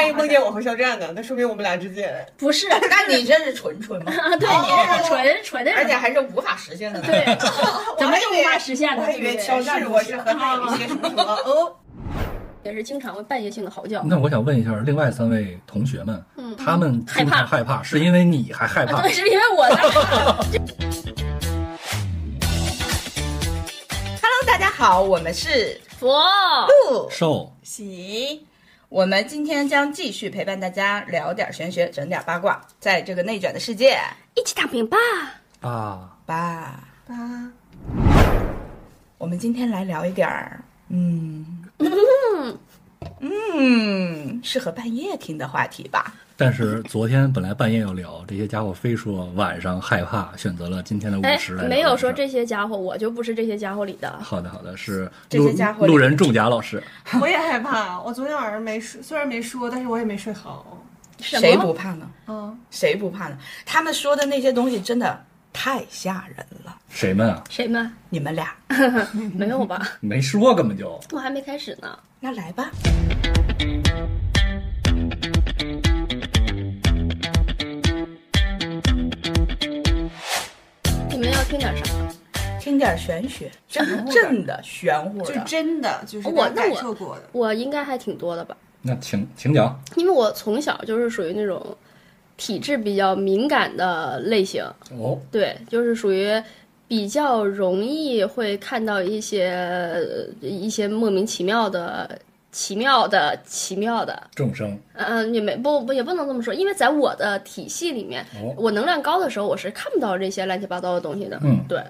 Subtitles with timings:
[0.00, 1.08] 万一梦见我和肖战呢？
[1.14, 4.10] 那说明我们俩之间不是，那你这是纯纯吗？
[4.40, 7.00] 对，你是纯纯的人，而且还是无法实现的。
[7.02, 7.24] 对，
[7.98, 9.02] 怎么就无法实现呢？
[9.02, 11.76] 我还以为肖战我是和他有一些什么什么哦。
[12.62, 14.02] 也是经常会半夜性的嚎叫。
[14.04, 19.12] 那我想问一下，另外三位同学们，嗯他们害怕害怕，是因为你还害怕对，？
[19.12, 19.76] 是因为我在。
[24.22, 26.22] Hello，大家好，我们是佛，
[26.88, 28.46] 不寿喜。
[28.90, 33.96] 我们今天将继续陪伴大家聊点玄学，整点八卦，在这个内卷的世界
[34.34, 34.96] 一起躺平吧。
[35.60, 36.82] 啊，吧。
[37.06, 37.14] 吧，
[39.16, 41.64] 我们今天来聊一点儿，嗯
[43.20, 46.12] 嗯，适合半夜听的话题吧。
[46.40, 51.68] 但是昨天本来半夜要聊，这些家伙非说晚上害怕，选择了今天的午哎时来聊。
[51.68, 52.10] 没有说。
[52.10, 54.18] 这些家伙，我就不是这些家伙里的。
[54.22, 56.82] 好的，好的，是这路些家伙路人仲甲老师，
[57.20, 58.00] 我也害怕。
[58.00, 60.82] 我昨天晚上没睡，虽然没说，但是我也没睡好。
[61.18, 62.10] 谁不怕呢？
[62.26, 63.36] 嗯，谁不怕呢？
[63.66, 66.74] 他们说的那些东西真的太吓人了。
[66.88, 67.44] 谁们啊？
[67.50, 67.92] 谁们？
[68.08, 68.56] 你们俩，
[69.36, 69.86] 没有吧？
[70.00, 71.98] 没说，根本就我还没开始呢。
[72.18, 72.70] 那来吧。
[81.20, 81.84] 们要听点啥？
[82.58, 85.40] 听点玄学， 真正的玄乎就的。
[85.44, 87.22] 真的就是我那我感受过的。
[87.32, 89.78] 我应该还挺多的吧，那请请讲。
[89.96, 91.76] 因为我从小就是属于那种
[92.36, 94.64] 体质比较敏感的类型，
[94.98, 96.30] 哦，对，就是属于
[96.88, 102.18] 比较容易会看到一些呃一些莫名其妙的、
[102.52, 104.22] 奇妙的、奇妙的。
[104.34, 111.38] 众生嗯，也没不不也不能这么说，因为在我的体系里面，哦我能量高的时候，我是看不到这些乱七八糟的东西的。
[111.42, 111.82] 嗯对，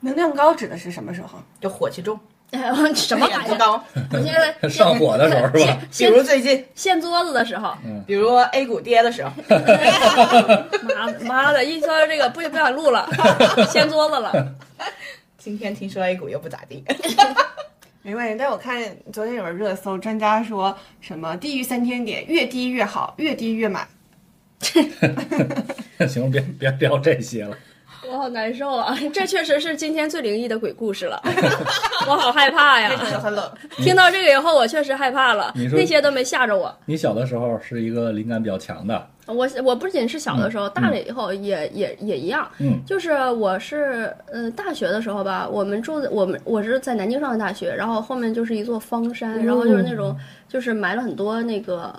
[0.00, 1.38] 能量高指的是什么时候？
[1.60, 2.18] 就火气重，
[2.94, 3.42] 什么玩意儿？
[3.42, 3.82] 眼不高。
[4.12, 5.78] 我现在上火的时候是吧？
[5.96, 7.74] 比如最近，掀桌子的时候，
[8.06, 9.30] 比如 A 股跌的时候，
[11.26, 13.08] 妈妈的，一说这个不不想录了，
[13.68, 14.54] 掀桌子了。
[15.36, 16.84] 今天听说 A 股又不咋地。
[18.08, 18.82] 没关系，但我看
[19.12, 23.86] 昨天有个热搜，专家说什么低于三千点，越低越好，越低越买。
[26.08, 27.54] 行，别别聊这些了。
[28.10, 28.98] 我好难受啊！
[29.12, 31.20] 这确实是今天最灵异的鬼故事了，
[32.08, 32.88] 我好害怕呀！
[33.22, 33.52] 很冷。
[33.76, 35.52] 听到这个以后，我确实害怕了。
[35.54, 36.74] 你说那些都没吓着我。
[36.86, 42.48] 你小的时候是一个灵感比较强的，我我不仅是小的时候，大了以后也也也一样。
[42.58, 50.16] 嗯就是我是呃大学的时候吧，我们住的我们我是在南京上的大学，然后后面就是一座方山，然后就是那种
[50.48, 51.94] 就是埋了很多那个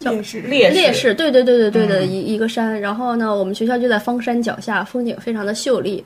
[0.00, 2.80] 烈士烈士烈士，对对对对对的一一个山。
[2.80, 6.04] 然后呢，我们学校就在方山脚下，风景非常的秀丽。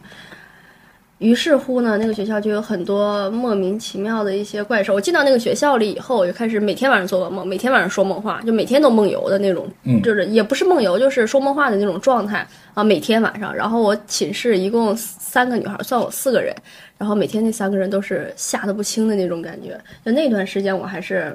[1.18, 4.92] 于是乎呢，那个学校就有很多莫名其妙的一些怪兽。
[4.92, 12.84] 我进到那个学校里以后，我就开始每天晚上做噩梦，每天晚上说梦话，就每天都梦游的那种，嗯就是也不是梦游，就是说梦话的那种状态啊。
[12.84, 16.54] 每天晚上，然后我寝室一共三个女孩，算我四个人，
[16.98, 19.80] 然后每天那三个人都是吓得不轻的那种感觉。
[20.04, 21.34] 就那段时间，我还是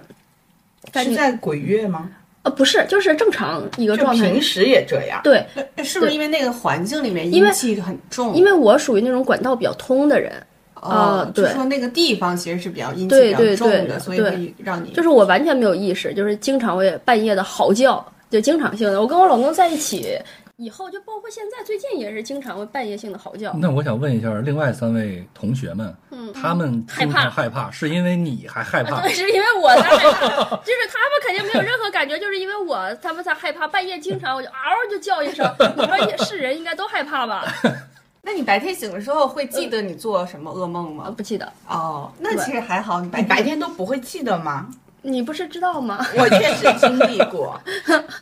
[0.93, 2.07] 是在鬼月吗？
[2.43, 4.31] 呃不是，就是正常一个状态。
[4.31, 5.21] 平时也这样。
[5.23, 5.45] 对，
[5.83, 8.33] 是不是因为那个环境里面阴气很重？
[8.35, 10.33] 因为我属于那种管道比较通的人，
[10.73, 18.99] 哦啊，就对说那个地方其实是比较阴气对比较重的，对对对所以会让你就是我完全没有意识，就是经常会半夜的嚎叫，就经常性的。
[18.99, 20.17] 我跟我老公在一起
[20.61, 23.51] 以后，就包括现在最近也是经常会半夜性的嚎叫。
[23.53, 29.01] 那我想问一下，另外三位同学们，嗯，他们害怕害怕，是因为你还害怕？
[29.01, 34.53] 对，是因为我在害怕，就是他们肯定没有任何感觉，就是因为我他们才害怕，半夜经常我就嗷
[34.89, 35.51] 就叫一声。
[35.75, 37.43] 你说是人应该都害怕吧？
[38.21, 41.13] 那你白天醒的时候会记得你做什么噩梦啊，吗？
[41.17, 44.69] 不记得，哦，那其实还好，你白你白天都不会记得吗？
[45.03, 46.05] 你不是知道吗？
[46.15, 47.59] 我确实经历过，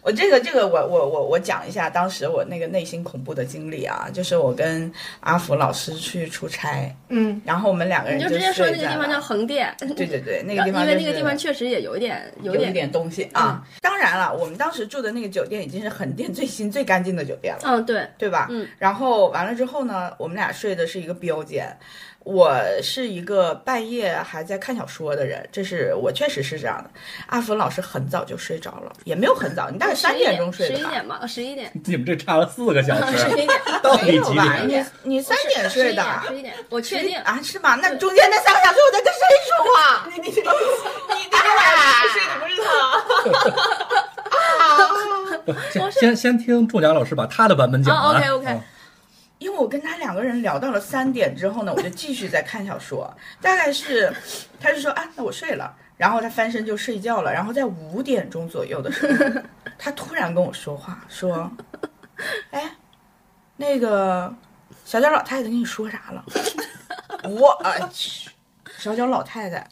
[0.02, 13.62] 我这个这个我我我我讲一下当时我那个内心恐怖的经历啊，就是我跟阿福老师去出差，嗯，然后我们两个人你就直接说那个地方叫横店，对对对，那 个地方、因为那个地方确实也有一点有点点东西啊。
[13.82, 18.48] 当然了，我们当时住的那个酒店已经是横店最新最干净的酒店了，嗯，对，对吧？
[18.50, 18.68] 嗯。
[18.78, 21.78] 然后完了之后呢，我们俩睡的是一个标间。
[22.30, 26.90] 我是一个半夜还在看小说的人，这是我确实是这样的。
[27.26, 30.80] 阿福老师很早就睡着了，也没有很早，你大概三点钟睡的吧？
[30.80, 33.50] 十一点吧，十一点，你们这差了四个小时十时，一点，
[33.82, 34.44] 到没底几有吧？
[34.68, 34.86] 点？
[35.04, 36.04] 你你三点睡的？
[36.28, 37.18] 十一点，我确定。
[37.22, 37.40] 啊？
[37.42, 37.74] 是吗？
[37.82, 40.06] 那中间那三个小时我在跟谁说话？
[40.06, 41.82] 你你你你今天晚上
[42.14, 42.54] 睡的不是
[45.80, 48.22] 他，先先先听仲甲老师把他的版本讲哦完。
[48.22, 48.64] ，OK，OK 啊
[49.40, 54.14] 因为我跟他两个人聊到了三点之后呢，我就继续在看小说， 大概是，
[54.60, 55.76] 他就说啊，那我睡了。
[55.98, 57.34] 然后他翻身就睡觉了。
[57.34, 59.42] 然后在五点钟左右的时候，
[59.78, 61.52] 他突然跟我说话，说
[62.52, 62.72] ：“哎，
[63.58, 64.34] 那个
[64.86, 66.24] 小脚老太太跟你说啥了？”
[67.28, 67.58] 我
[67.92, 68.30] 去，
[68.78, 69.68] 小脚老太太。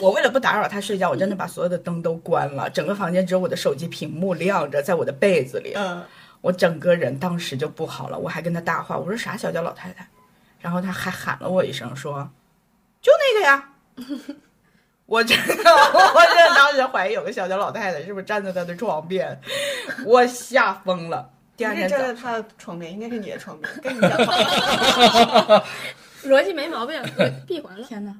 [0.00, 5.72] 我为了不打扰他睡觉，我真的把所有的灯都关了，整个房间只有我的手机屏幕亮着，在我的被子里。
[5.74, 6.04] 嗯，
[6.40, 10.06] 我整个人当时就不好了，我还跟他搭话，我说啥小脚老太太，
[10.60, 12.28] 然后他还喊了我一声说，
[13.00, 13.68] 就那个呀。
[15.06, 19.40] 我真的，我真的当时怀疑有个小脚老太太是不是站在他的床边，
[20.04, 21.30] 我吓疯了。
[21.56, 25.64] 第二天站在他的床边，应该是你的床边，跟你讲话。
[26.24, 27.00] 逻辑没毛病，
[27.46, 27.86] 闭环了。
[27.86, 28.16] 天呐，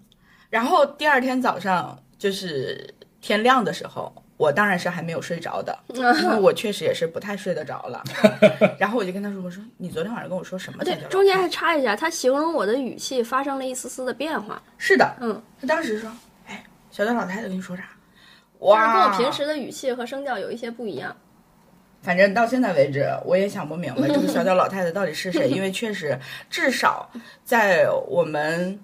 [0.48, 8.04] 然后第二天早上就是天亮的时候，我当然是还没有睡着的， 因为我确实也是不太睡得着了。
[8.78, 14.62] 然后我就跟他说：“我说你昨天晚上跟我说什么？”对，中间还插一下，他形容我的语气发生了一丝丝的变化。
[14.78, 16.10] 是的，嗯，他当时说
[16.46, 17.84] ：“哎，小张老太太跟你说啥？”
[18.60, 21.14] 哇跟，我平时的语气和声调有一些不一样。
[22.02, 26.16] 反正到现在为止，我也想不明白这个小脚老太太到底是谁， 因为确实，
[26.48, 27.10] 至少
[27.44, 28.78] 在我们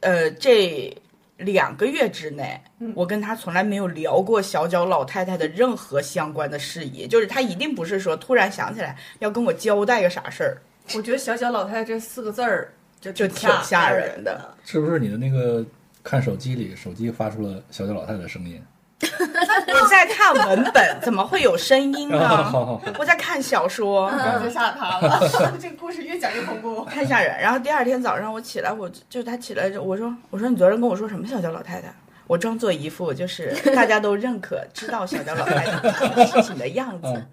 [0.00, 0.96] 呃这
[1.42, 2.60] 两个月之内，
[2.94, 10.62] 我跟她从来没有聊过小脚老太太的任何相关的事宜，就是她一定不是说突然想起来要跟我交代个啥事儿，
[10.96, 14.54] 我觉得“小脚老太太”这四个字儿就就挺吓人的。
[14.64, 15.64] 是不是你的那个
[16.02, 18.62] 看手机里，手机发出了小脚老太太的声音？
[19.68, 22.52] 我在看文本，怎么会有声音呢？
[22.98, 24.08] 我在看小说。
[24.10, 25.20] 然后就吓他了。
[25.60, 26.84] 这个故事越讲越恐怖。
[26.86, 27.38] 太吓人。
[27.40, 31.92] 然后第二天早上我起来，我就他起来就我说我说你昨天跟我说什么小脚老太太？
[32.28, 37.24] 我装作一副就是大家都认可、知道小脚老太太事情的样子。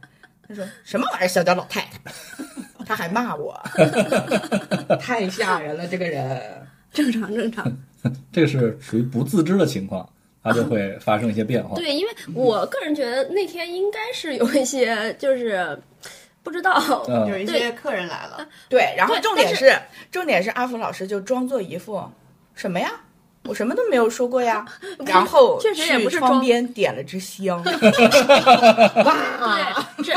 [0.48, 1.89] 他说什么玩意儿小脚老太太？
[2.86, 3.56] 他还骂我，
[5.00, 6.42] 太吓人了这个人。
[6.92, 7.71] 正常正常。
[8.31, 10.10] 这个是属于不自知的情况，
[10.44, 11.76] 它就会发生一些变化。
[11.76, 15.78] 对，因为我个人觉得那天应该是有一些就是
[16.44, 19.74] 不知道，嗯有一些客人来了，对，然后重点是
[20.12, 22.04] 重点是阿福老师就装作一副
[22.56, 22.92] 什么呀？
[23.46, 24.66] 我什么都没有说过呀，
[25.06, 27.74] 然后确实也不是装窗边点了支香， 对，
[30.04, 30.12] 是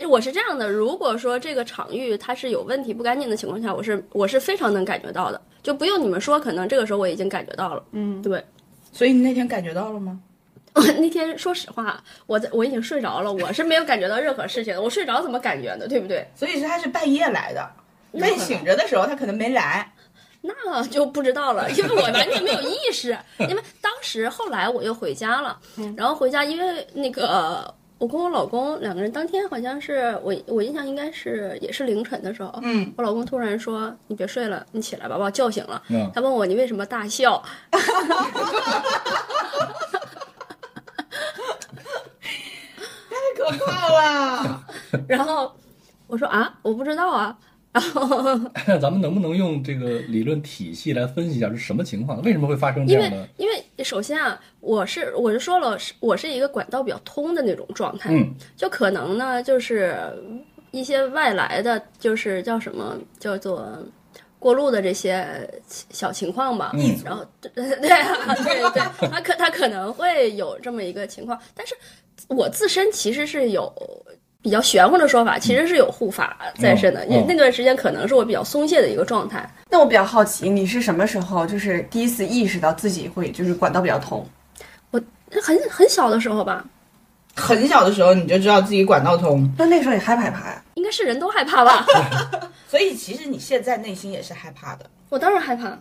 [0.00, 0.68] 如我是这样的。
[0.68, 7.84] 如果说这个场域它是有问题、不干净的情况下，我是我是非常能感觉到的，就不用你们说，可能这个时候我已经感觉到了。
[7.92, 8.42] 嗯，对，
[8.94, 10.18] 所以你那天感觉到了吗？
[10.74, 14.80] 我 那天说实话，我在我已经睡着了，我是没有感觉到任何事情的。
[14.80, 16.26] 我睡着怎么感觉呢，对不对？
[16.34, 17.70] 所以是他是半夜来的，
[18.12, 19.90] 那你醒着的时候他可能没来。
[20.46, 23.16] 那就不知道了， 因为我完全没有意识。
[23.38, 25.58] 因为当时后来我又回家了，
[25.96, 27.72] 然后回家，因为那个
[28.04, 37.42] 我跟我老公两个人当天好像是我我印象应该是也是凌晨的时候，嗯，我老公突然说：“你别睡了，你起来吧，把我叫醒了。”嗯他问我你为什么大笑，
[37.72, 37.80] 太
[43.36, 43.88] 可怕
[44.42, 44.64] 了！
[45.08, 45.50] 然后
[46.06, 47.34] 我说啊，我不知道啊。
[47.74, 52.22] 然 后咱们能不能用这个理论体系来分析一下是什么情况？
[52.22, 53.28] 为什么会发生这因为样的？
[53.36, 59.96] 因为首先啊，我是我就说了，是我是一个管道比较通的那种状态，嗯就可能呢就是
[60.70, 63.68] 一些外来的，就是叫什么叫做。
[64.38, 65.26] 过路的这些
[65.66, 71.74] 小情况吧，嗯然后对对对啊对对， 他可他可能会有这么一个情况，但是
[72.28, 73.72] 我自身其实是有
[74.44, 84.22] 比较玄乎的说法，其实是有护法在身的，嗯因为那段时间可能是我比较松懈的一个状态，那我比较好奇，你是什么时候就是第一次意识到自己会就是管道比较通？
[84.90, 85.00] 我
[85.40, 86.62] 很很小的时候吧，
[87.34, 90.62] 很小的时候你就知道自己管道通，那那时候你害不害怕呀？
[90.74, 91.86] 应该是人都害怕吧，
[92.68, 94.84] 所以其实你现在内心也是害怕的。
[95.08, 95.78] 我当然害怕，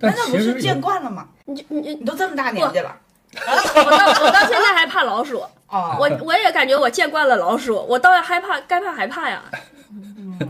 [0.00, 1.28] 但难道其实有不是见惯了吗？
[1.44, 2.96] 你就你你你都这么大年纪了，
[3.44, 9.42] 我到我到现在还怕老鼠，啊，我我也感觉我见惯了老鼠，我倒要害怕，该怕还怕呀，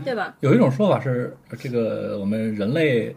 [0.05, 0.33] 对吧？
[0.39, 3.15] 有一种说法是，这个我们人类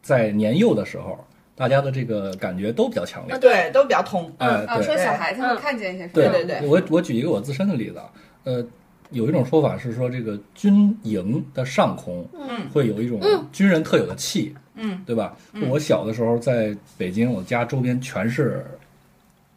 [0.00, 3.38] 在年幼的时候，大家的这个感觉都比较强烈。
[3.38, 4.32] 对，都比较通。
[4.38, 4.84] 哎，啊，对。
[4.84, 6.12] 说小孩子会看见一些什么？
[6.14, 6.66] 对对对。
[6.66, 8.10] 我我举一个我自身的例子啊，
[8.44, 8.64] 呃，
[9.10, 12.68] 有一种说法是说，这个军营的上空，嗯。
[12.72, 13.20] 会有一种
[13.52, 15.36] 军人特有的气，嗯，对吧？
[15.70, 18.66] 我小的时候在北京，我家周边全是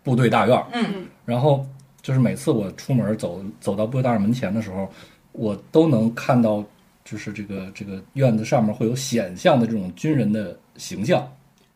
[0.06, 1.66] 部队大院儿，嗯，然后
[2.02, 4.88] 就是每次我出门走走到部队大院门前的时候，
[5.34, 6.64] 我都能看到，
[7.04, 11.28] 就是这个这个院子上面会有显像的这种军人的形象，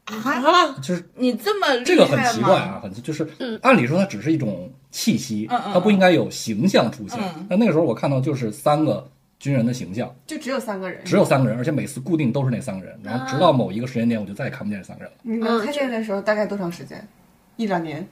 [0.06, 3.28] 啊，就是你这么这个很奇怪啊，很就是，
[3.64, 7.48] 按理说它只是一种气息，嗯嗯它不应该有形象出现嗯。
[7.50, 9.10] 那那个时候我看到就是三个
[9.40, 15.18] 军人的形象，就只有三个人，只有三个人，而且每次固定都是那三个人，然后直到某一个时间点，我就再也看不见这三个人了。
[15.24, 17.08] 你能看见的时候大概多长时间？
[17.56, 18.08] 一两年。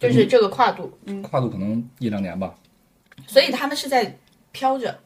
[0.00, 0.90] 就是这个跨度，
[1.22, 2.52] 跨度可能一两年吧，
[3.26, 4.16] 所以他们是在
[4.50, 4.98] 飘着。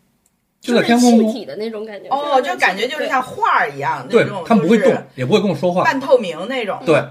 [0.61, 1.31] 就在天空中。
[1.31, 2.09] 气体的那种感觉。
[2.09, 5.85] 哦，就感觉就是像画儿一样那对种，他们不会动，也不会跟我说话。
[5.85, 6.81] 半透明那种。
[6.87, 7.05] 对，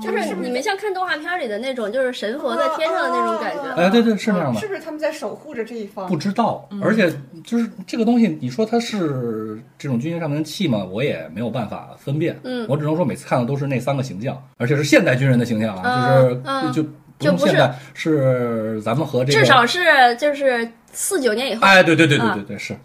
[0.00, 3.74] 就是你们像看动画片里的那种，就是神佛在天上的那种感觉。
[3.74, 4.68] 哎，对对，是那样的是。
[4.68, 6.06] 不是他们在守护着这一方？
[6.06, 7.12] 不知道，而且
[7.42, 10.84] 就是这个东西，你说它是这种军事上面的气吗？
[10.84, 12.38] 我也没有办法分辨。
[12.44, 16.22] 嗯我只能说每次看的都是那三个形象，而且是现代军人的形象啊，
[16.62, 21.62] 就是就不就不是是咱们和这个至少是就是四九年以后。
[21.62, 22.76] 哎，对对对对啊对对，是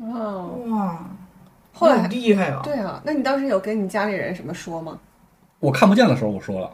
[0.00, 0.98] 哦，哇，
[1.72, 2.60] 后来厉害啊！
[2.62, 4.98] 对啊，那你当时有跟你家里人什么说吗？
[5.58, 6.70] 我看不见的时候我说了，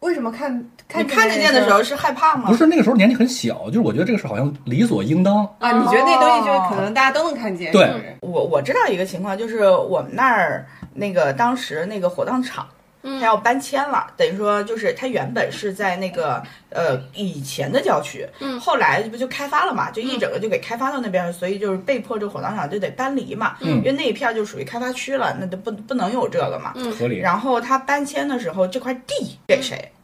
[0.00, 2.48] 为什么看你看看得见的时候是害怕吗？
[2.48, 5.44] 不是那个时候年纪很小，就是我觉得这个事好像理所应当。
[5.58, 5.72] 啊？
[5.72, 7.70] 你觉得那东西就是可能大家都能看见？
[7.70, 12.66] 对我我知道一个情况，就是我们那儿那个当时那个火葬场，
[13.02, 26.72] 它要搬迁了，等于说就是他原本是在那个呃以前的郊区，嗯后来不就开发了嘛，就一整个就给开发到那边了，所以就是被迫这个火葬场就得搬离嘛，嗯因为那一片就属于开发区了，那就不不能有这个嘛。
[26.76, 27.18] 嗯合理。
[27.18, 29.76] 然后他搬迁的时候，这块地给谁？
[29.76, 29.99] 嗯，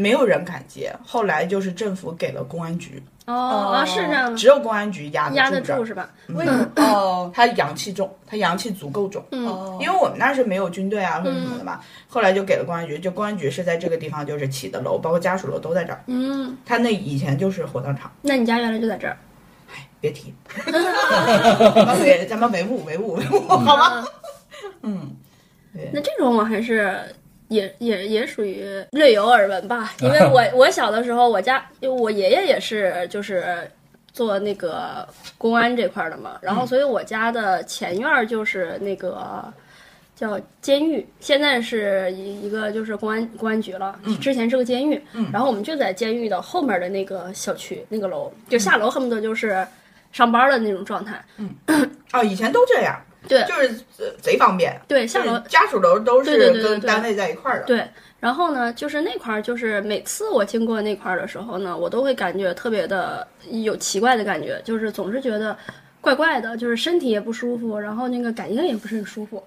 [0.00, 6.08] 没有人敢接，后来就是政府给了公安局，哦啊，是这样的，只有公安局压压得住是吧？
[6.28, 6.66] 为什么？
[6.76, 9.24] 哦他阳气重，他阳气足够重。
[9.32, 9.46] 嗯。
[9.46, 16.02] 哦，因为我们那儿是没有军队啊或者什么的嘛，后来就给了公安局，就公安局是在这个地方就是起的楼，包括家属楼都在这儿。
[16.06, 19.16] 嗯，他那以前就是火葬场，那你家原来就在这儿？
[19.72, 20.34] 哎别提，
[20.66, 24.04] 咱们维咱们维护维护维护好吗？
[24.82, 25.14] 嗯，
[25.74, 25.90] 对。
[25.92, 26.98] 那这种我还是
[27.50, 33.70] 也也也属于略有耳闻吧，因为我 我小的时候，我家就我爷爷也是就是
[34.12, 39.52] 做那个公安这块儿的嘛，然后所以我家的前院儿就是那个。
[40.16, 45.02] 叫监狱，现在是一一个就是公安公安局了，之前是个监狱，
[45.32, 49.66] 然后我们就在监狱的后面的那个小区那个楼，就下楼恨不得就是
[50.12, 51.24] 上班的那种状态，
[52.12, 57.66] 哦，以前都这样，对就是呃贼方便，对，下楼家属楼都是对对对对跟单位在一块儿的。
[57.66, 57.86] 对，
[58.18, 65.56] 然后呢，就是那块儿，就是每次我经过那块儿的时候呢，我都会感觉特别的有奇怪的感觉，就是总是觉得
[66.00, 69.42] 怪怪的，就是身体也不舒服，然后那个感应也不是很舒服。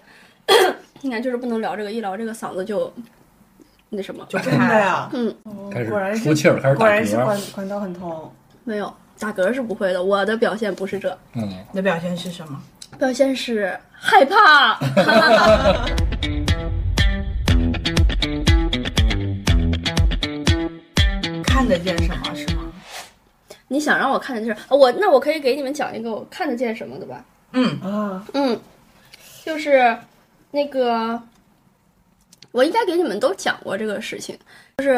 [1.02, 2.94] 你看，就是不能聊这个，一聊这个嗓子就
[3.90, 5.10] 那什么，就真的呀？
[5.14, 5.36] 嗯，
[5.72, 7.16] 开始果然是出气儿，开始打果然是。
[7.16, 8.32] 管管道很通。
[8.66, 12.62] 没有打嗝是不会的，我的表现不是这，嗯，你的表现是什么？
[12.98, 14.80] 表现是害怕。
[21.44, 22.64] 看得见什么是吗？
[23.68, 24.56] 你想让我看得见？
[24.70, 27.24] 我那我可以给你们讲一个我看得见什么的吧？
[27.54, 28.60] 嗯，啊，嗯，
[29.46, 29.98] 就是
[30.52, 31.22] 那个，
[32.52, 34.38] 我应该给你们都讲过这个事情。
[34.78, 34.98] 就是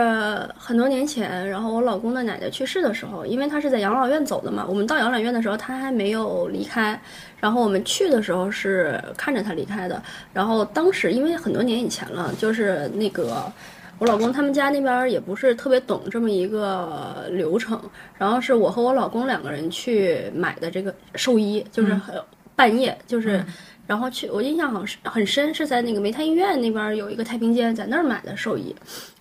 [0.58, 7.00] 很多年前，然后我老公的奶奶去世的时候，因为他是在养老院走的嘛，我们到养老院的时候他还没有离开，
[7.39, 10.01] 然后我们去的时候是看着他离开的。
[10.34, 13.51] 然后当时因为很多年以前了，就是那个。
[13.98, 17.82] 我老公他们家那边也不是特别懂这么一个流程，
[18.17, 22.22] 然后是我和我老公两个人去买的这个寿衣，就是很
[22.58, 23.41] 半夜，就是，
[23.88, 28.75] 然后去，我印象好是很深，是在那个煤炭医院那边有一个太平间，在那儿买的寿衣，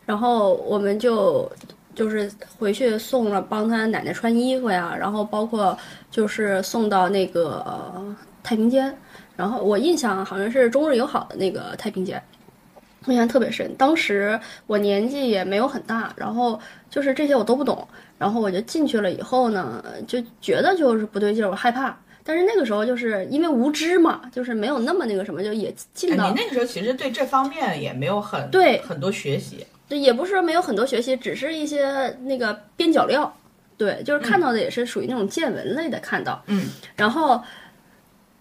[0.06, 1.50] 然后我们就
[1.94, 5.76] 就是回去送了，帮他奶奶穿衣服呀，然后包括
[6.10, 8.94] 就是送到那个、呃太平间，
[9.36, 12.22] 然后我印象好像是中日友好的那个太平间。
[13.06, 16.58] 印象特别深，当时我年纪也没有很大，然后
[16.90, 17.86] 就是这些我都不懂，
[18.18, 21.94] 然后我就进去了以后呢，就觉得就是不对劲儿，我害怕。
[22.22, 29.66] 但是那个时候就是因为无知嘛，就是没有那么那个什么，就也进哎到你那个时候其实对这方面也没有很对很多学习。
[29.88, 33.32] 对，也不是说没有很多学习，只是一些那个边角料。
[33.76, 36.42] 对，就是看到的也是属于那种见闻类的看到。
[36.46, 37.42] 嗯，然后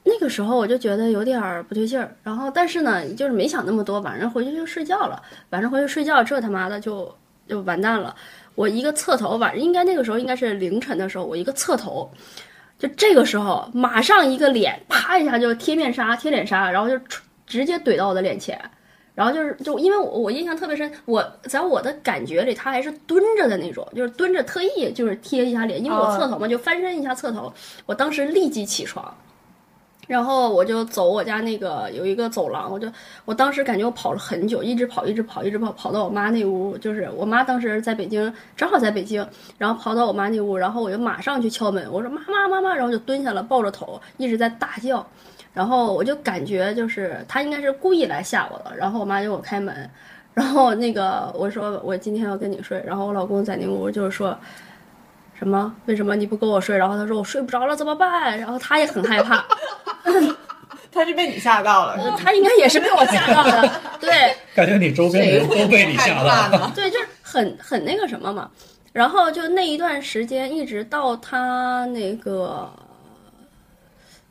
[0.04, 5.22] 那个时候我就觉得有点儿不对劲儿，然后但是呢，就是没想那么多，晚上回去就睡觉了。
[5.50, 7.14] 晚上回去睡觉，这他妈的就
[7.48, 8.16] 就完蛋了。
[8.56, 12.12] 我一个侧头，晚上应该那个时候应该是凌晨的时候，我一个侧头，
[12.78, 18.60] 就这个时候马上一个脸，啪一下就贴面纱、贴脸纱，然后就直直接怼到我的脸前。
[19.15, 27.53] 然后就是，就因为我我印象特别深，我在我的感觉里，他还是蹲着的那种，就是蹲着特意就是贴一下脸，因为我哦侧头嘛，就翻身一下侧头。
[27.86, 29.15] 我当时立即起床，
[30.08, 32.91] 然后我就走我家那个有一个走廊，我就
[33.25, 39.25] 我当时感觉我跑了很久，一直跑，一直跑，一直跑，跑到我妈那屋，就是我妈当时在北京，正好在北京，
[39.60, 45.05] 然后跑到我妈那屋，然后我就马上去敲门，我说妈妈妈妈，然后就蹲下了，抱着头一直在大叫，
[45.53, 49.89] 然后我就感觉就是他应该是故意来吓我的，然后我妈就给我开门，
[50.33, 54.38] 然后那个我说我今天要跟你睡，然后我老公在那屋就是说。
[55.36, 55.75] 什么？
[55.88, 56.77] 为什么你不跟我睡？
[56.77, 58.38] 然后他说我睡不着了，怎么办？
[58.39, 59.43] 然后他也很害怕，
[60.89, 63.69] 他是被你吓到了，他应该也是被我吓到的。
[64.00, 66.72] 对感觉你周边的人都被你吓到了。
[66.75, 68.50] 对，就是很很那个什么嘛。
[68.93, 72.72] 然后就那一段时间，一直到他那个，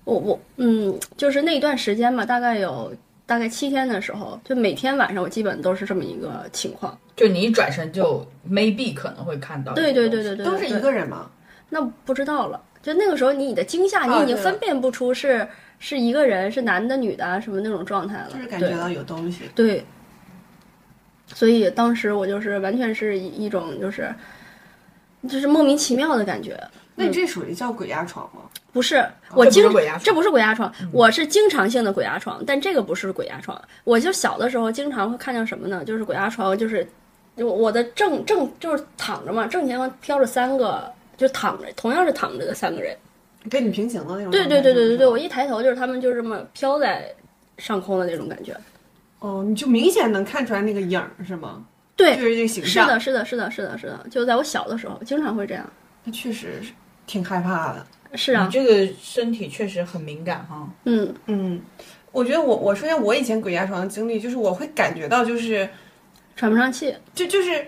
[0.05, 2.93] 我我嗯，就是那一段时间嘛，大概有
[3.25, 6.99] 大概七天的时候，就每天晚上我基本都是这么一个情况。
[7.15, 9.73] 就你一转身就 maybe 可能会看到。
[9.75, 11.31] 对对对对对，都是一个人吗？
[11.69, 12.61] 那不知道了。
[12.83, 15.47] 就那个时候，你的惊吓，啊你已经分辨不出是
[15.79, 18.31] 是一个人，是男的、女的啊什么那种状态了。
[18.33, 19.43] 就是感觉到有东西。
[19.55, 19.85] 对，
[21.29, 24.13] 所以当时我就是完全是一一种就是
[25.29, 26.61] 就是莫名其妙的感觉。
[26.95, 28.43] 那你这属于叫鬼压床吗？
[28.73, 33.61] 不是，我这不是经鬼压床这不是鬼压床，我是经常性的鬼压床，但这个不是鬼压床。
[33.85, 35.85] 我就小的时候经常会看见什么呢？
[35.85, 36.87] 就是鬼压床，就是
[37.37, 42.97] 我我的正正就是躺着嘛，正前方飘着三个，就躺着，同样是躺着的三个人。
[43.51, 44.31] 跟你平行的那种。
[44.31, 45.19] 对对对对对对，我。
[45.19, 47.13] 一抬头就是他们就这么飘在
[47.59, 48.57] 上空的那种感觉。
[49.19, 51.65] 哦，你就明显能看出来那个影儿是吗？
[51.97, 52.85] 对，就是这个形象。
[53.01, 55.69] 是的，是的，是的，是的，是的，就在我小的时候，经常会这样。
[56.05, 56.73] 那确实是
[57.07, 57.87] 挺害怕的。
[58.15, 60.69] 是啊你，这个身体确实很敏感哈。
[60.85, 61.61] 嗯，嗯，
[62.11, 65.69] 我觉得我我说一下我以前鬼压床的经历，就是我会感觉到就是
[66.37, 67.67] 喘不上气，就就是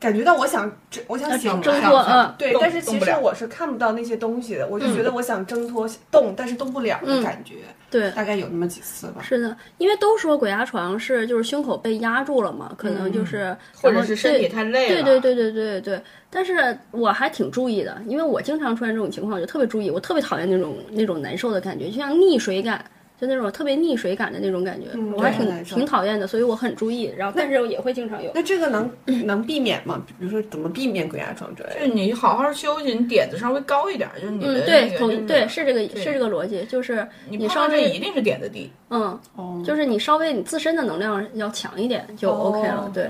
[0.00, 0.70] 感觉到我想
[1.06, 7.54] 我想醒挣来脱嗯，对，但是其实我是看不到那些东西的，我就觉得我想挣脱动，但是动不了的嗯感觉，
[7.90, 8.10] 对。
[8.10, 9.22] 大概有那么几次吧。
[9.22, 15.02] 是的，因为都说鬼压床是就是胸口被压住了嘛，可能就是、或者是身体太累了。
[15.02, 22.84] 对对对对对对，但是我还挺注意的，因为我经常出现这种情况，我就特别注意，我特别讨厌那种那种难受的感觉，就像溺水感，
[23.20, 28.30] 就那种特别溺水感的那种感觉，嗯我还挺挺讨厌的，所以我很注意，然后但是也会经常有。
[28.34, 28.90] 那这个能
[29.24, 30.02] 能避免吗？
[30.18, 31.74] 比如说怎么避免鬼压床之类的？
[31.74, 34.90] 就是你好好休息，你点子稍微高一点，就是你的对，
[35.26, 38.70] 对是这个是这个逻辑，就是你你稍微碰到这一定是点子低。
[38.90, 43.08] 嗯，哦，就是你稍微你自身的能量要强一点就 OK 了，哦对。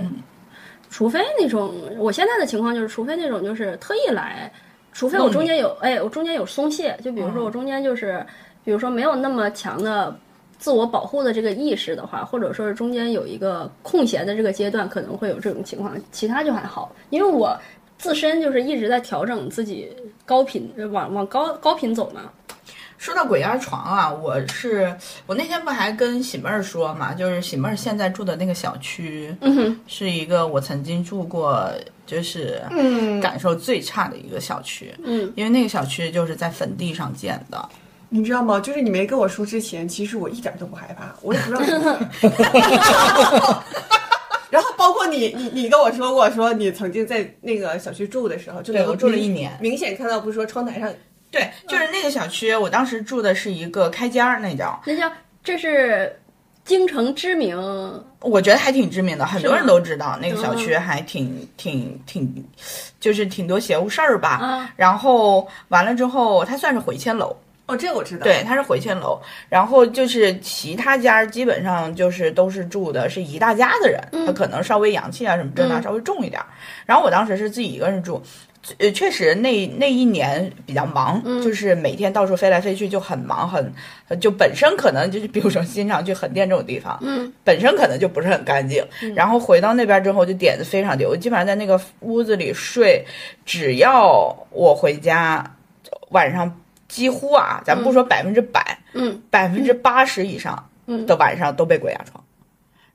[0.90, 4.52] 除非那种我现在的情况就是，除非那种就是特意来，
[4.92, 8.24] 除非我中间有哎，我中间有松懈，就比如说我中间就是，
[8.64, 10.16] 比如说没有那么强的
[10.58, 17.56] 自我保护的这个意识的话，或者说是中间有一个空闲的这个阶段，可能会有这种情况，其他就还好，因为我
[17.98, 19.90] 自身就是一直在调整自己
[20.24, 22.22] 高频往往高高频走嘛，
[22.96, 24.94] 说到鬼压床啊，我是
[25.26, 31.70] 我那天不还跟喜妹儿说嘛，就是喜妹儿现在住的那个小区，嗯哼，是一个我曾经住过，
[32.06, 37.68] 就是嗯，感受最差的一个小区，嗯，因为那个小区就是在坟地上建的，
[38.14, 38.60] 你知道吗？
[38.60, 41.60] 就是你没跟我说之前，其实我一点都不害怕，我也不知道。
[44.50, 50.88] 然后包括你，你你跟我说过，说你曾经在那个小区住的时候，就我住了一年明显看到不是说窗台上
[51.32, 55.10] 对，就是那个小区，我当时住的是一个开间儿，那叫，那叫
[55.42, 56.16] 这是
[56.64, 57.58] 京城知名
[58.20, 62.46] 我觉得还挺知名的，很多人都知道那个小区还挺挺挺，
[63.00, 64.38] 就是挺多邪乎事儿吧。
[64.40, 68.24] 啊然后完了之后，它算是回迁楼，哦，这个我知道。
[68.24, 69.20] 对，它是回迁楼。
[69.48, 76.46] 然后就是其他家基本上就是都是住的是一大家子人，他可能稍微阳气啊什么这那嗯稍微重一点儿。
[76.84, 78.22] 然后我当时是自己一个人住。
[78.78, 83.70] 呃，确实那那一年比较忙，就是每天到处飞来飞去，就很忙，很
[84.18, 88.82] 就本身可能就是比如说经常去横店这种地方，嗯，本身可能就不是很干净。
[89.14, 91.04] 然后回到那边之后，就点子非常低。
[91.04, 93.04] 我基本上在那个屋子里睡，
[93.44, 95.44] 只要我回家，
[96.08, 102.22] 晚上几乎啊，咱不说百分之百，嗯，百分之八十以上嗯的晚上都被鬼压床。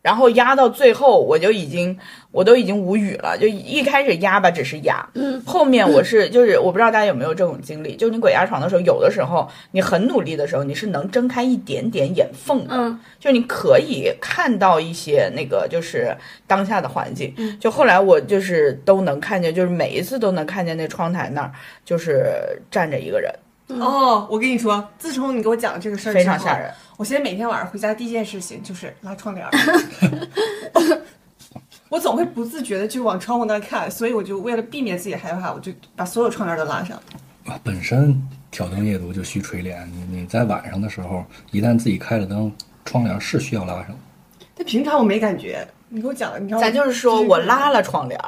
[0.01, 1.99] 然后压到最后，我就已经，
[2.31, 3.37] 我都已经无语了。
[3.37, 16.15] 就一开始压吧，只是压，嗯，后面我是就是我不知道大家有没有这种经历，就你鬼压床的时候，有的时候你很努力的时候，你是能睁开一点点眼缝的，嗯，就你可以看到一些那个就是
[16.47, 17.35] 当下的环境。
[17.59, 21.51] 就后来我就是都能看见，就是每一次都能看见那窗台那儿
[21.83, 23.29] 就是站着一个人，
[23.69, 26.71] 哦，我跟你说，自从你给我讲了这个事儿，非常吓人。。
[26.97, 29.51] 我现在每天晚上回家第一件事情就是拉窗帘儿，
[31.87, 36.97] 我总会不自觉的就往窗户那儿看，所以我就为了避免自己害怕，我就把所有窗帘都拉上。
[37.45, 39.89] 啊，本身挑灯夜读就需垂帘。
[39.91, 42.51] 你你在晚上的时候，一旦自己开了灯，
[42.83, 43.87] 窗帘是需要拉上。
[44.55, 46.65] 但平常我没感觉，你给我讲，你知道吗？
[46.65, 48.19] 咱就是说我拉了窗帘，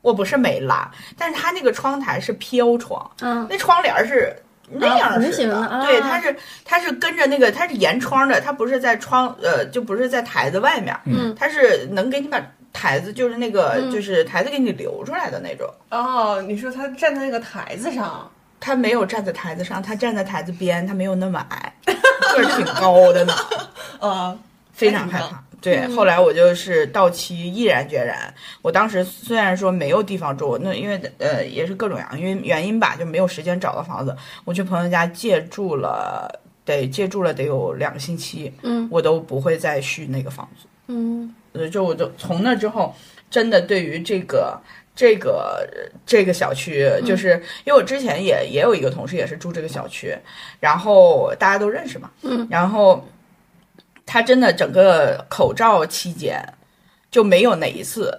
[0.00, 4.34] 我不是没拉，但是它那个窗台是飘窗，嗯那窗帘是
[4.72, 12.40] 那样啊式弧形的啊对，它是它是跟着那个，它是沿窗的，它不是在窗呃，就不是在台子外面，嗯它是能给你把
[12.72, 15.68] 台子就是那个、嗯就是台子给你留出来的那种。
[15.90, 18.30] 哦，你说他站在那个台子上，
[18.60, 23.34] 他没有站在台子上，他站在台子边，他没有那么矮，个儿挺高的呢，
[23.98, 24.38] 呃，
[24.72, 25.42] 非常害怕。
[25.60, 28.32] 对，后来我就是到期毅然决然。
[28.62, 34.16] 我当时虽然说没有地方住，那因为呃也是各种原因，原因吧，就没有时间找到房子。
[34.44, 40.66] 我去朋友家借住了，得借住了得有两个星期，嗯我都不会再续那个房子。
[40.88, 42.94] 嗯呃，就我就从那之后，
[43.30, 44.58] 真的对于这个
[44.94, 45.68] 这个
[46.06, 47.30] 这个小区，就是
[47.64, 50.16] 因为我之前也也有一个同事也是住这个小区，
[50.58, 53.04] 然后大家都认识嘛，嗯，然后
[54.12, 56.42] 他真的整个口罩期间
[57.12, 58.18] 就没有哪一次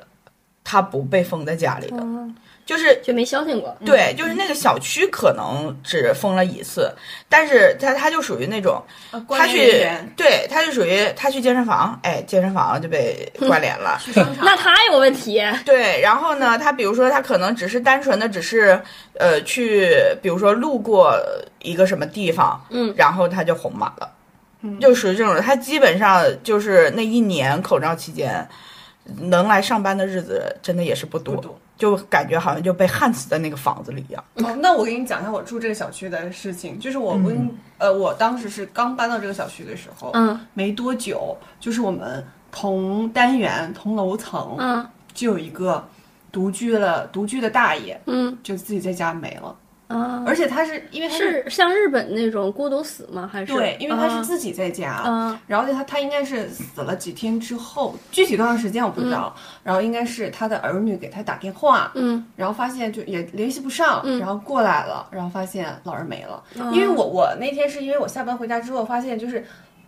[0.64, 2.34] 他不被封在家里的，嗯，
[2.66, 3.76] 就是就没消停过。
[3.84, 6.90] 对，就是那个小区可能只封了一次，
[7.28, 8.82] 但是他他就属于那种。
[9.28, 14.00] 他去，对，他就属于他去健身房，哎，健身房就被关联了。
[14.00, 15.44] 去商场，那他有问题。
[15.66, 18.80] 对，然后呢，他比如说他可能只是单纯的只是
[19.20, 21.20] 呃去，比如说路过
[21.60, 24.10] 一个什么地方，嗯，然后他就红码了，嗯
[24.80, 25.36] 就属于这种。
[25.42, 28.48] 他基本上就是那一年口罩期间。
[29.20, 34.24] 能来上班的日子真的也是不多，不多就感觉好像就被焊死在那个房子里一样。
[34.36, 45.84] 哦，那我给你讲一下我住这个小区的事情，就是我跟、呃，我当时是刚搬到这个小区的时候，嗯没多久，就是我们同单元同楼层，嗯就有一个
[46.32, 49.54] 独居了独居的大爷，嗯就自己在家没了，
[49.92, 53.30] 啊，而且他是因为他是像日本那种孤独死吗？
[53.32, 53.54] 还是？
[53.54, 54.22] 对，因为他是啊。
[54.24, 55.40] 自己在家，啊。
[55.48, 62.26] 然后他他应该是死了几天之后，具体多长时间我不知道，然后应该是他的儿女给他打电话，嗯。
[62.36, 66.44] 然后发现就也联系不上，嗯然后过来了，然后发现老人没了。
[66.74, 69.46] 因为我我那天是因为我下班回家之后发现就是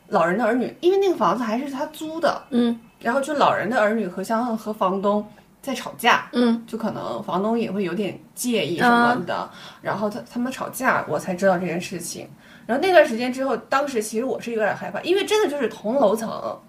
[0.07, 2.79] 老人的儿女，因为那个房子还是他租的，嗯。
[2.99, 5.25] 然后就老人的儿女和相和房东
[5.63, 9.49] 在吵架，嗯就可能房东也会有点介意什么的，
[9.81, 12.29] 然后他他们吵架，我才知道这件事情。
[12.67, 16.59] 然后那段时间之后，当时其实我是有点害怕，因为真的就是同楼层，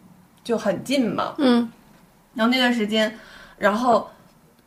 [0.45, 1.35] 就很近嘛。
[1.39, 1.69] 嗯
[2.35, 3.13] 然后那段时间，
[3.59, 4.09] 然后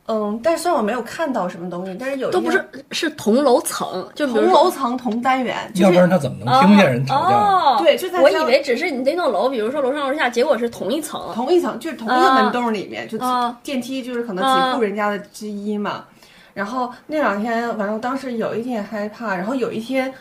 [0.10, 11.22] 嗯，但是虽然我没有看到什么东西，但是有一都不是是同楼层，就同楼层同单元，就要不然是他怎么能听见人吵架对就在我以为只是你那栋楼，比如说楼上楼下，结果是同一层。
[11.36, 16.06] 同一层，就是同一个门洞里面，就啊电梯就是可能几户人家的之一嘛。
[16.54, 20.14] 然后那两天，反正我当时有一点害怕，然后有一天，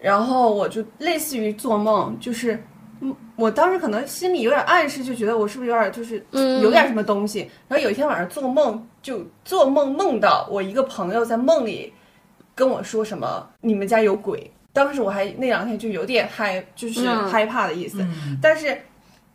[0.00, 2.60] 然后我就类似于做梦，就是。
[3.00, 7.50] 嗯，我当时可能心里有点暗示，就觉得我是不是有点就是嗯有点什么东西。
[7.66, 11.92] 然后有一天晚上做梦，就做梦梦到我一个朋友在梦里
[12.54, 14.50] 跟我说什么“你们家有鬼”。
[14.72, 18.06] 当时我还那两天就有点害，就是嗯害怕的意思。
[18.40, 18.80] 但是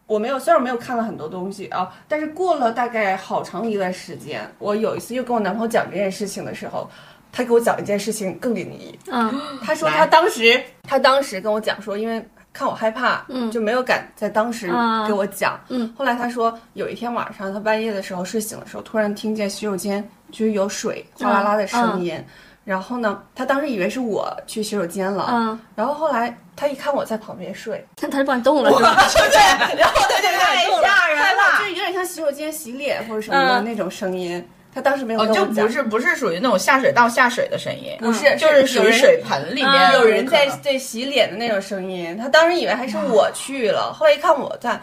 [0.07, 6.89] 我没有，虽然我没有看了很多东西啊，但是过了大概好长一段时间，我有一次又跟我男朋友讲这件事情的时候，
[7.33, 8.97] 他给我讲一件事情更灵异。
[9.11, 12.25] 嗯他说他当时，他当时跟我讲说，因为
[12.55, 15.59] 看我害怕，嗯就没有敢在当时啊给我讲。
[15.67, 22.17] 嗯，后来他说有一天晚上，他半夜的时候睡醒的时候，突然听见洗手间就是有水哗啦啦的声音。
[22.63, 28.95] 然后呢，他当时以为是我去洗手间了，嗯，然后后来他一看我在旁边睡，他就把你动了是吧？
[29.13, 34.43] 对，然后他就 太吓人了就是有点像洗手间洗脸或者什么的嗯那种声音。
[34.75, 42.17] 他当时没有哦，就跟我讲，不是不是属于那种下水道下水的声音，不是就是属于水盆里面啊有人在对洗脸的那种声音。
[42.17, 44.77] 他当时以为还是我去了，后来一看我在，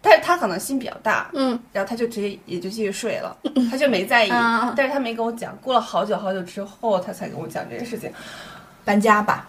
[0.00, 3.36] 但是他可能心比较大，嗯然后他就直接也就继续睡了，
[3.70, 5.54] 他就没在意啊，但是他没跟我讲。
[5.60, 8.10] 过了好久好久之后，他才跟我讲这件事情
[8.82, 9.46] 搬家吧。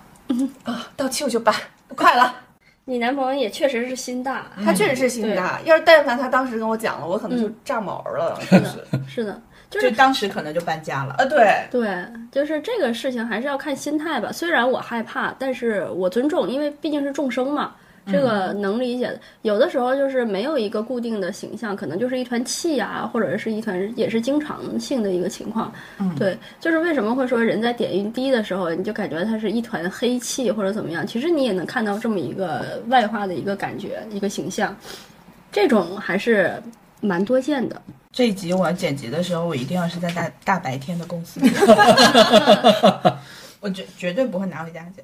[0.64, 0.88] 啊。
[0.98, 1.56] 到期我就搬，
[1.96, 2.36] 快了。
[2.88, 8.66] 你男朋友也确实是心大，他确实是心大，要是但凡他当时跟我讲了，我可能就炸毛了， 就是
[9.08, 11.16] 是的，就就是当时可能就搬家了。
[11.18, 14.32] 呃，对，对，就是这个事情还是要看心态吧。
[14.32, 17.76] 虽然我害怕，但是我尊重，因为毕竟是众生嘛，
[18.08, 19.20] 这个能理解的。
[19.42, 25.74] 有的时候就是没有一个固定的形象，可能就是一团气啊，或者是一团也是经常性的一个情况。
[26.18, 31.06] 对，就是为什么会说人在点运低的时候，你就感觉它是一团黑气或者怎么样？
[31.06, 34.76] 其实你也能看到这么一个外化的一个感觉，一个形象，
[35.52, 36.62] 这种还是
[37.02, 37.82] 蛮多见的。
[38.12, 41.40] 这一集我要剪辑的时候，我一定要是在大大白天的公司。
[43.60, 45.04] 我绝绝对不会拿回家去。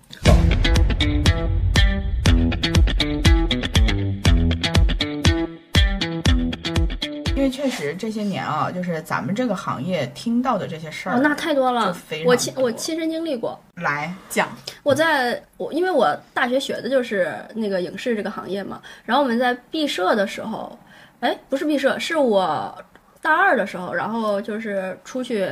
[7.41, 13.59] 因为确实这些年啊，就是咱们这个行业听到的这些事儿，哦，那太多了我亲我亲身经历过。
[13.77, 20.77] 来讲我在我因为我大学学的就是那个影视这个行业嘛，然后我们在毕设的时候，
[21.21, 22.77] 哎，不是毕设，是我
[23.23, 25.49] 大二的时候，然后就是出去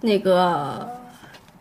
[0.00, 0.88] 那个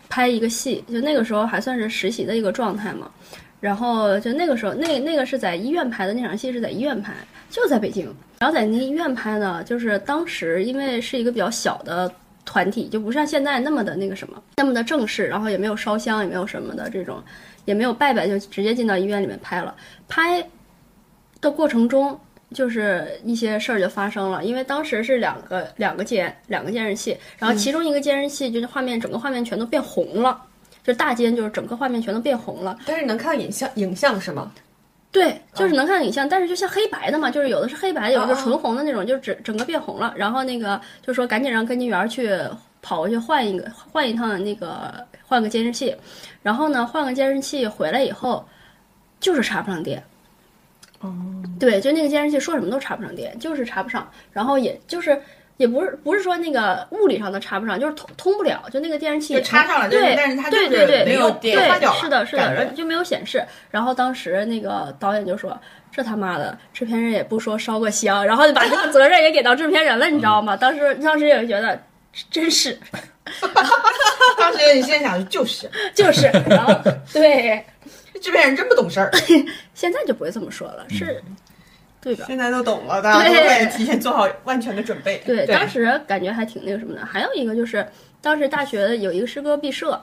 [0.08, 3.12] 拍一个戏，就那个时候还算是实习的一个状态嘛。
[3.60, 7.12] 然后就那个时候，那那个是在医院拍的那场戏是在医院拍，
[7.50, 8.16] 就在北京。
[8.40, 12.12] 然后在那医院拍呢，就是当时因为是一个比较小的
[12.46, 17.22] 团体，就不像现在那么的那个什么，那么的正式，然后也没有烧香，也没有什么的这种，
[17.66, 19.76] 也没有拜拜，就直接进到医院里面拍了。
[20.08, 20.42] 拍
[21.42, 22.18] 的过程中，
[22.54, 30.42] 就是一些事儿就发生了，因为当时是两个两个监两个监视器，然后其中一个监视器就是画面整个画面全都变红了，
[30.82, 32.80] 就大监就是整个画面全都变红了。
[32.86, 34.52] 但是能看影像影像是吗？
[35.12, 40.14] 对，就是能看影像，但是就像黑白的嘛，就是有的是黑白的，有的是纯红的那种，就是整整个变红了。
[40.16, 42.32] 然后那个就说赶紧让跟进员去
[42.82, 45.96] 跑过去换一个换一趟那个换个监视器，
[46.44, 48.48] 然后呢换个监视器回来以后
[49.20, 50.04] 就是插不上电。
[51.00, 51.12] 哦，
[51.60, 55.20] 对，就那个监视器说什么都插不上电，就是插不上，然后也就是。
[55.60, 63.44] 也不是不是说那个物理上的插不上，就是通通不了，就那个电视器也插上了，对但是它就对对对没有对电花掉了，是的，是的，然后就没有显示。
[63.70, 65.60] 然后当时那个导演就说
[65.92, 71.78] ：“这他妈的，制片人也不说烧个香，然后就把这个责任也给到制片人了，你知道吗？”当时当时也觉得
[72.32, 72.80] 真是
[74.40, 76.74] 当时你现在想就是就是，然后
[77.12, 77.62] 对，
[78.22, 79.12] 制片人真不懂事儿，
[79.76, 81.22] 现在就不会这么说了，是，
[82.02, 82.26] 对吧？
[82.28, 85.22] 现在都懂了，大家都会提前做好万全的准备。
[85.26, 87.06] 对，对当时感觉还挺那个什么的。
[87.06, 87.86] 还有一个就是，
[88.22, 90.02] 当时大学有一个诗歌毕设，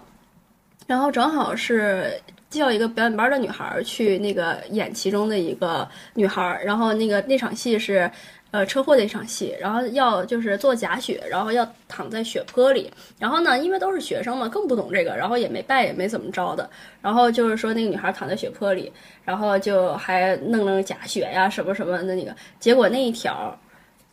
[0.87, 8.11] 然后正好是叫一个表演班的女孩去那个演其中的一个女孩，然后那个那场戏是。
[8.57, 16.71] 呃，车祸的一场戏，然后要就是做假血，然后要躺在血泊里，然后呢，因为都是学生嘛，更不懂这个，然后也没拜，也没怎么着的，
[17.03, 18.91] 然后就是说那个女孩躺在血泊里，
[19.27, 23.55] 然后就还弄弄假血呀什么什么的那个，结果那一条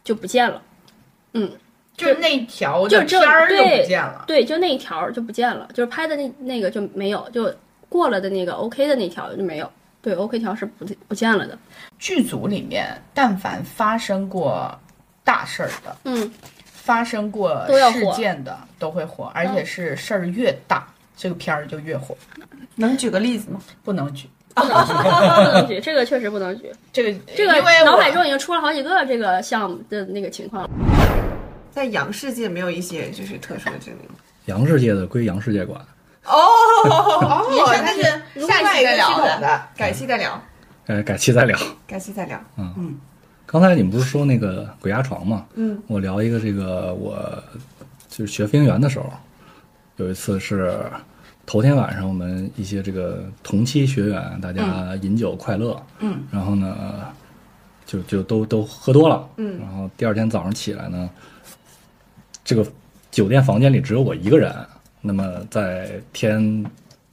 [0.04, 0.62] 就不见了。
[1.32, 1.50] 嗯
[1.96, 4.26] 就是那条就片儿就对不见了。
[4.28, 7.50] 对，就那一条就不见了，就是拍的那那个就没有，就
[7.88, 9.72] 过了的那个 OK 的那条就没有。
[10.04, 11.58] 对，OK 条是不不见了的。
[11.98, 14.78] 剧组里面，但凡发生过
[15.24, 16.30] 大事儿的，嗯，
[16.66, 20.86] 发生过事件的，都会火，而且是事儿越大，
[21.16, 22.16] 这个片儿就越火。
[22.76, 23.62] 能举个例子吗？
[23.82, 26.70] 不能举 不能举，这个确实不能举。
[26.92, 30.70] 这个，这个因为我脑海中已经出了好几个这个项目的那个情况了。
[31.72, 34.16] 在洋世界没有一些就是特殊的经历吗？
[34.48, 35.80] 洋世界的归洋世界管，
[36.26, 36.38] 哦，
[36.86, 38.02] 哦，它是
[38.48, 39.40] 下一期再聊的。
[39.42, 40.42] 的，改期再聊，
[40.88, 41.58] 呃，改期再聊。
[41.86, 42.96] 改期再聊嗯。
[43.46, 45.46] 刚才你们不是说那个鬼压床吗？
[45.56, 47.22] 嗯，我聊一个这个，我
[48.10, 49.06] 就是学飞行员的时候，
[49.98, 50.80] 有一次是
[51.46, 57.06] 头天晚上，我们一些这个同期学员，大家饮酒快乐，嗯，然后呢，
[57.86, 61.08] 就就都都喝多了，嗯然后第二天早上起来呢，
[62.44, 62.66] 这个
[63.12, 64.52] 酒店房间里只有我一个人。
[65.06, 66.66] 那么在天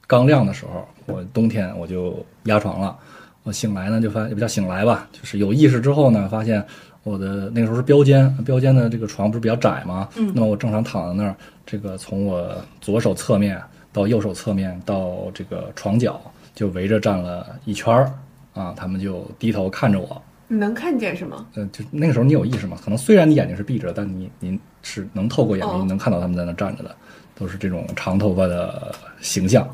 [0.07, 2.97] 刚亮的时候，我冬天我就压床了。
[3.43, 6.65] 我醒来呢，就发也不叫醒来吧，就是有意识之后呢，发现
[7.03, 10.09] 我的那个时候是标间，标间的这个床不是比较窄吗？
[10.17, 11.35] 嗯，那么我正常躺在那儿，
[11.67, 13.61] 这个从我左手侧面
[13.93, 16.21] 到右手侧面到这个床角，
[16.55, 18.13] 就围着站了一圈儿
[18.55, 20.23] 啊，他们就低头看着我。
[20.47, 21.47] 你能看见是吗？
[21.55, 22.77] 呃，就那个时候你有意识吗？
[22.85, 26.95] 可能虽然你眼睛是闭着，但你你是能透过眼睛，哦能看到他们在那站着的，
[27.41, 29.67] 都是这种长头发的形象。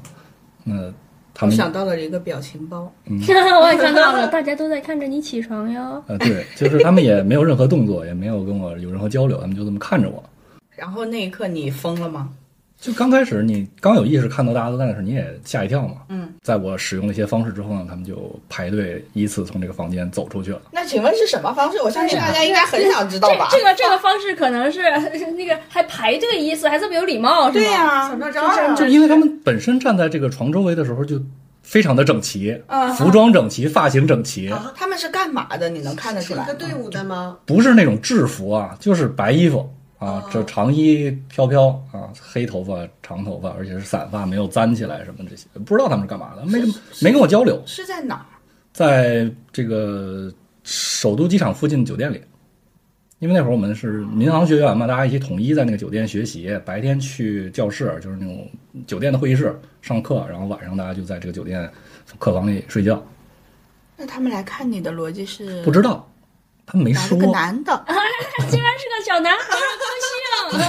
[0.62, 0.92] 那
[1.34, 3.20] 他们想到了一个表情包，嗯
[3.60, 6.02] 我也想到了，大家都在看着你起床哟。
[6.08, 10.22] 呃，对，就是他们也没有任何动作，也没有跟我有任何交流，他们就这么看着我。
[10.70, 12.30] 然后那一刻你疯了吗？
[12.78, 15.96] 就刚开始你刚有意识看到大家都在那时，你也吓一跳嘛。
[16.08, 20.60] 嗯，在我使用了一些方式之后呢，他们就排队依次从这个房间走出去了。
[20.70, 21.80] 那请问是什么方式？
[21.82, 23.48] 我相信大家应该很想知道吧？
[23.50, 24.82] 这个这个方式可能是
[25.36, 27.50] 那个还排队依次，还这么有礼貌？
[27.50, 31.20] 对呀、小妙招就是因为他们本身站在这个床周围的时候就
[31.62, 35.68] 非常的整齐，嗯服装整齐，发型整齐，啊他们是干嘛的？
[35.68, 37.38] 你能看得出来一个队伍的吗？
[37.44, 48.26] 不是那种制服啊，就是白衣服啊，这长衣飘飘啊，黑头发、长头发，而且是散发，没有簪起来什么这些，不知道他们是干嘛的，没跟没跟我交流，是在哪儿？
[48.72, 50.32] 在这个
[50.64, 52.20] 首都机场附近的酒店里。
[53.18, 58.46] 因为那会儿我们是民航学员嘛，大家一起统一在那个酒店学习，白天去教室，就是那种
[58.86, 61.66] 酒店的会议室上课，然后晚上大家就在这个酒店
[62.18, 63.02] 客房里睡觉。
[63.96, 66.06] 那他们来看你的逻辑是不知道，
[66.66, 67.16] 他没说。
[67.16, 67.84] 个男的，
[68.50, 70.16] 竟然是个小男孩，高兴。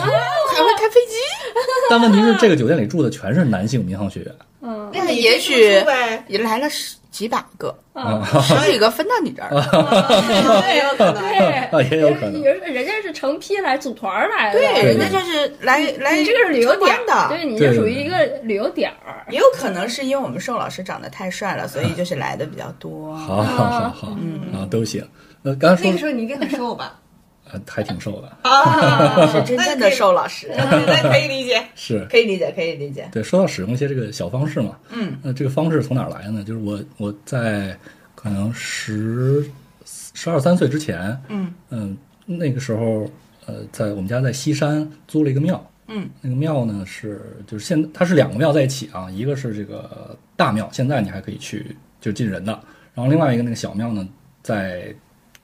[0.58, 1.16] 还会开飞机？
[1.90, 10.66] 但问题是，这个酒店里住的全是男性民航学员，嗯，那也许呗，也来了十几百个，啊，十几个分到你这儿了。
[10.74, 11.22] 也有可能。
[11.22, 17.28] 对，也有可能人人家是成批来组团儿来的，对，人家就是来来你这个是旅游点的。
[17.30, 19.26] 对，你对对这属于一个旅游点儿。
[19.30, 23.16] 也有可能是因为我们寿老师长得太帅了，所以就是来的比较多。
[23.16, 24.08] 好好好好
[24.54, 25.08] 啊，都行。
[25.48, 27.00] 呃，刚才说那个时候你一定很瘦吧？
[27.50, 31.64] 呃还挺瘦的，啊， 是真正的瘦老师，那可以理解。
[31.76, 33.08] 是可以理解，可以理解。
[33.10, 33.24] 对。
[33.24, 36.44] 说到使用一些这个小方式嘛，嗯，那这个方式从哪儿来的呢？
[36.44, 37.74] 就是我我在
[38.16, 39.50] 可能十
[39.86, 43.10] 十二三岁之前，嗯嗯，那个时候
[43.46, 52.52] 呃，在我们家在西山租了一个庙，嗯，那个庙呢是就是现它是两个庙在一起啊，一个是这个大庙，现在你还可以去就进人的，
[52.94, 54.06] 然后另外一个那个小庙呢，
[54.44, 54.94] 在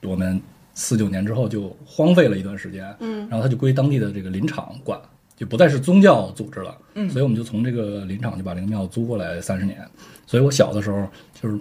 [0.06, 0.40] 我们
[0.74, 5.00] 四九年之后就荒废了一段时间，嗯，然后它就归当地的这个林场管，
[5.36, 9.78] 就不再是宗教组织了，嗯所以我们就从这个林场就把这个庙租过来三十年，
[10.26, 11.06] 所以我小的时候
[11.40, 11.58] 就是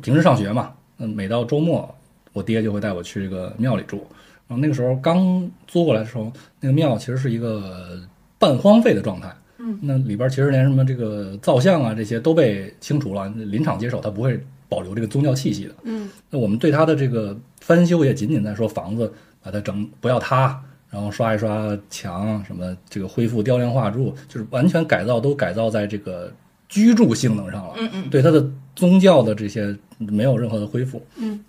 [0.00, 1.94] 平时上学嘛，嗯，每到周末，
[2.32, 4.06] 我爹就会带我去这个庙里住。
[4.46, 8.00] 然后那个时候刚租过来的时候，那个庙其实是一个
[8.38, 9.30] 半荒废的状态。
[9.58, 15.74] 嗯，那里边其实连什么这个造像啊这些都被清除了，林场接手，它不会保留这个宗教气息的。
[15.84, 26.32] 嗯，那我们对它的这个翻修也仅仅在说房子把它整不要塌，然后刷一刷墙，什么这个恢复雕梁画柱，就是完全改造都改造在这个
[26.68, 27.74] 居住性能上了。
[27.78, 31.02] 嗯嗯，对它的宗教的这些没有任何的恢复。
[31.16, 31.42] 嗯，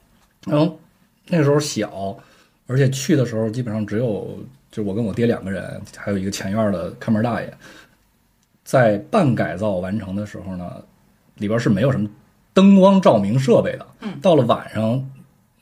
[0.46, 0.80] 然后
[1.28, 2.18] 那时候小，
[2.68, 4.38] 而且去的时候基本上只有
[4.72, 7.54] 就我跟我爹两个人，还有一个前院的看门大爷。
[8.64, 10.72] 在半改造完成的时候呢，
[11.38, 12.08] 里边是没有什么
[12.54, 13.86] 灯光照明设备的。
[14.02, 15.04] 嗯，到了晚上，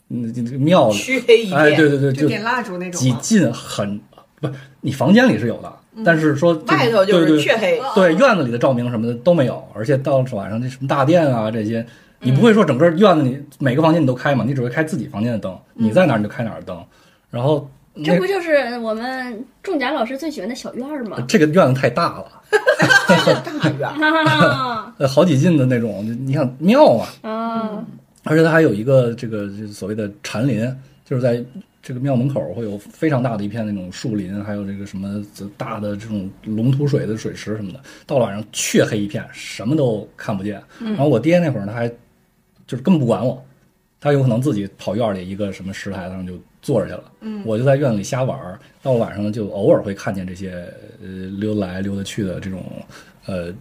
[0.09, 1.57] 嗯，这个庙里，黢黑一片。
[1.57, 3.19] 哎，对对对，就就点蜡烛那种几吗？
[3.21, 3.99] 近很
[4.39, 4.49] 不，
[4.81, 5.73] 你房间里是有的，
[6.05, 7.81] 但是说这个外头就是黢黑。
[7.95, 11.85] 对，院子里的照明什么的都没有，而且到了晚上那什么大殿啊这些，
[12.19, 16.83] 你不会说整个院子里每个房间你都开嘛，你只会开自己房间的灯，你在哪儿你就开哪儿的灯。
[17.29, 21.23] 然后那这不就是我们仲甲老师最喜欢的小院儿吗？
[21.27, 22.41] 这个院子太大了，
[23.43, 23.89] 大院。
[23.89, 27.85] 啊 呃，好几进的那种，你想庙嘛，啊！
[28.25, 31.43] 而且它还有一个这个所谓的禅林，就是在
[31.81, 35.23] 这个庙门口会有非常大的一片那种树林，还有这个什么
[35.55, 37.79] 大的这种龙吐水的水池什么的。
[38.05, 40.61] 到了晚上黢黑一片，什么都看不见。
[40.79, 41.87] 然后我爹那会儿他还
[42.65, 43.41] 就是根本不管我，
[44.01, 46.33] 他有可能自己跑院里一个什么石台上就
[46.67, 47.03] 坐着去了。
[47.21, 48.59] 嗯我就在院子里瞎玩儿。
[48.83, 50.51] 到了晚上就偶尔会看见这些
[51.01, 51.07] 呃
[51.39, 52.63] 溜来溜达去的这种
[53.25, 53.53] 呃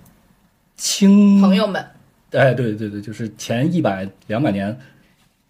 [0.77, 1.85] 青朋友们，
[2.33, 4.77] 哎，对对对，就是前一百两百年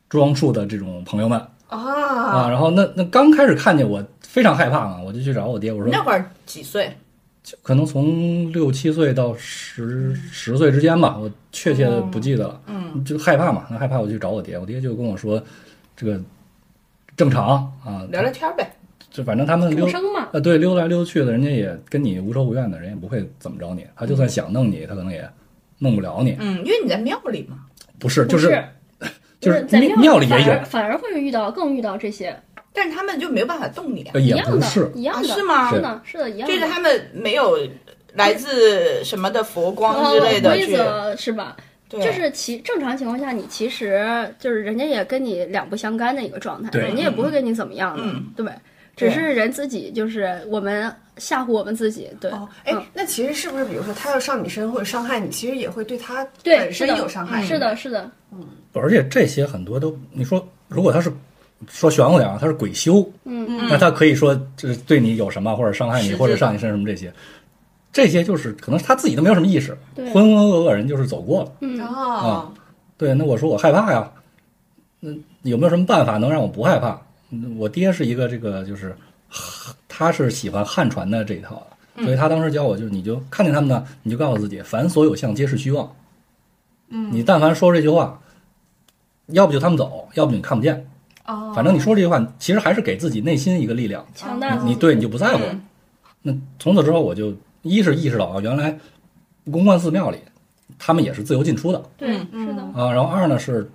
[0.08, 1.38] 装束的这种朋友们
[1.68, 6.90] 啊，啊，然后那那刚开始看见我非常害怕嘛，我就去找我爹，我说那会儿几岁？
[7.62, 15.42] 可能从六七岁到十十岁之间吧，我确切的不记得了，嗯，就害怕嘛，那害怕我去找我爹，我爹就跟我说
[15.94, 16.20] 这个
[17.16, 18.70] 正常啊，聊聊天呗。
[19.10, 25.26] 就反正他们溜众生嘛，呃对溜来溜去的，人家也跟你无仇无怨的，人也不会怎么着你，他就算想弄你，他可能也
[25.78, 27.58] 弄不了你，嗯，因为你在庙里嘛。
[27.98, 28.62] 不是就是
[29.40, 32.38] 就是在庙庙里也有反而，反而会遇到更遇到这些
[32.74, 36.54] 但是他们就没有办法动你一样的不是，，一样的，啊是吗是的，是的，一样的。
[36.54, 37.56] 就是他们没有
[38.12, 41.56] 来自什么的佛光之类的呃规，则是吧？
[41.88, 48.46] 对，就是其正常情况下，你其实就是人家也跟你两不相干的一个状态，对人家也不会跟你怎么样的，嗯对。
[48.96, 57.42] 只是人自己就是我们吓唬我们自己，对，哦，哎嗯，那其实是不是，比如说他要上你身或者伤害你，其实也会对他对，本身有伤害？
[57.44, 58.38] 是的，是的，嗯
[58.72, 61.12] 而且这些很多都，你说如果他是
[61.68, 67.12] 说玄乎点啊，他是鬼修，嗯嗯那他可以说就是对你有什么，或者伤害你，或者上你身什么这些，
[67.96, 71.52] 这些就是可能他自己都没有什么意识，浑浑噩噩人就是走过了。
[71.60, 72.52] 嗯，啊，
[72.98, 74.12] 对，那我说我害怕呀，
[75.00, 75.10] 那，
[75.44, 77.00] 有没有什么办法能让我不害怕？
[77.30, 78.94] 嗯我爹是一个这个就是，
[79.88, 85.90] 他是喜欢汉传的这一套的，所以他当时教我就是，你就看见他们呢，你就告诉自己，凡所有相皆是虚妄。
[86.90, 88.20] 嗯，你但凡说这句话，
[89.28, 90.86] 要不就他们走，要不你看不见。
[91.24, 94.04] 哦，反正你说这句话，其实还是给自己内心一个力量。
[94.14, 95.42] 强大你对你就不在乎。
[95.42, 95.62] 嗯
[96.28, 97.32] 那从此之后，我就
[97.62, 98.76] 一是意识到啊，原来
[99.50, 100.18] 公观寺庙里
[100.78, 102.92] 他们也是自由进出的对，嗯是的，啊。
[102.92, 103.70] 然后二呢是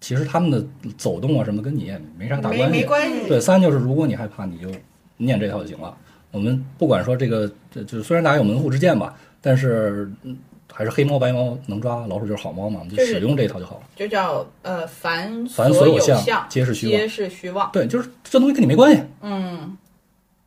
[0.00, 0.64] 其实他们的
[0.96, 2.66] 走动啊什么跟你也没啥大关系。
[2.68, 3.28] 没关系。
[3.28, 4.68] 对，三就是如果你害怕，你就
[5.16, 5.96] 念这套就行了。
[6.30, 10.36] 我们不管说这个，这就虽然大家有门户之见吧，但是嗯
[10.72, 13.82] 还是黑猫白猫能抓，老鼠就是好猫嘛，我们就就是使用这一套就好了。
[13.94, 17.70] 就叫呃凡凡所所有相相皆是虚妄皆是虚妄。
[17.72, 19.76] 对，就是这东西跟你没关系，嗯，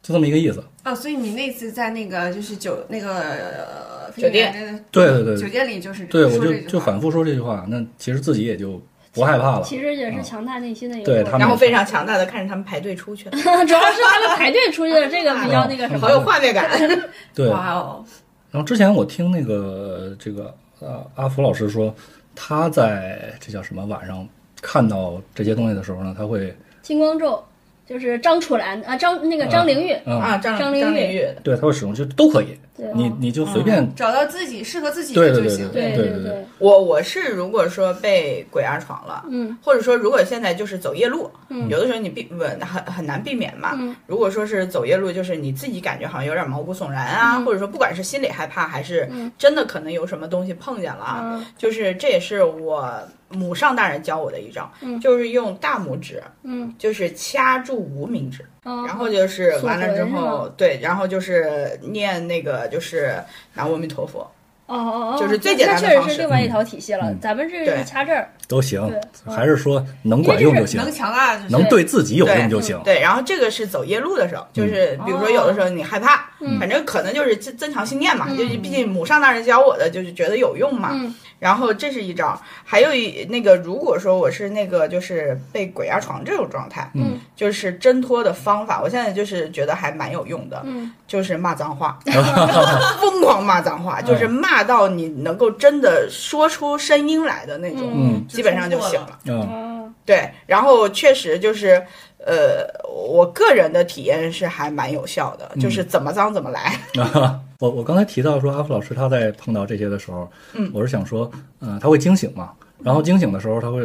[0.08, 0.64] 就这么一个意思。
[0.86, 4.53] 哦，所以你那次在那个就是酒那个呃酒店
[4.89, 8.82] 对对对酒店里就是对，我就就反复说这句话，那其实自己也就
[9.12, 9.64] 不害怕了。
[9.64, 11.24] 其实也是强大内心的一个过程。
[11.24, 15.99] 对他们然后非常强大的看着他们排队出去 了，主要是他们排队出去的，这个比较那个什么。
[15.99, 16.70] 好有画面感。
[17.36, 18.05] 对，哇哦，
[18.49, 21.93] 然后之前我听那个这个呃阿福老师说，
[22.34, 24.28] 他在这叫什么晚上
[24.62, 27.43] 看到这些东西的时候呢，他会金光咒
[27.88, 32.57] 就是张楚岚啊，张那个张灵玉，嗯，啊，张张灵玉对，他会使用就都可以，
[32.93, 35.69] 你你就随便找到自己适合自己对对对的就行。
[35.71, 43.71] 对对对对，我我是如果说被鬼压床了，嗯或者说如果现在就是走夜路，嗯有的时候你避不很很难避免嘛。
[43.79, 52.93] 嗯如果说是走夜路，就是你自己感觉好像有点毛骨悚然啊，嗯或者说不管是心里害怕，还是嗯真的可能有什么东西碰见了啊，嗯就是这也是我
[53.30, 54.99] 母上大人教我的一招，嗯。
[54.99, 63.13] 就是用大拇指，嗯，就是掐住无名指，然然后就是完了之后对，然后就是念那个就是
[63.53, 64.19] 南无阿弥陀佛，
[64.67, 66.15] 哦哦哦，就是最简单的那确实方式。
[66.15, 67.11] 是另外一套体系了。
[67.11, 67.19] 嗯。
[67.19, 67.78] 咱们这对。
[67.78, 68.82] 是掐这儿，都行
[69.26, 72.80] 还是说能管用就行，能强大就是能对自己有用就行。
[72.84, 76.58] 对，然后这个是走夜路的时候，就是比如说有的时候你害怕，嗯。
[76.60, 78.38] 反正可能就是增增强信念嘛，嗯。
[78.38, 80.91] 就是毕竟母上大人教我的，就是觉得有用嘛。
[80.93, 81.14] 嗯。
[81.39, 87.20] 然后这是一招，还有一那个，如果说我是那个就是被鬼压床这种状态，嗯。
[87.36, 90.91] 就是挣脱的方法，我现在就是觉得还蛮有用的，嗯。
[91.06, 92.00] 就是骂脏话，
[93.00, 99.19] 疯狂骂脏话，就是骂到你能够真的说出声音来的那种，嗯基本上就行了。
[99.25, 101.83] 嗯，哦对，然后确实就是，
[102.25, 106.79] 呃，我个人的体验是还蛮有效的，就是怎么脏怎么来。
[107.13, 111.29] 啊，我我刚才提到说阿福老师他在碰到这些的时候，嗯我是想说，
[111.59, 113.81] 嗯、他会惊醒嘛，然后惊醒的时候他会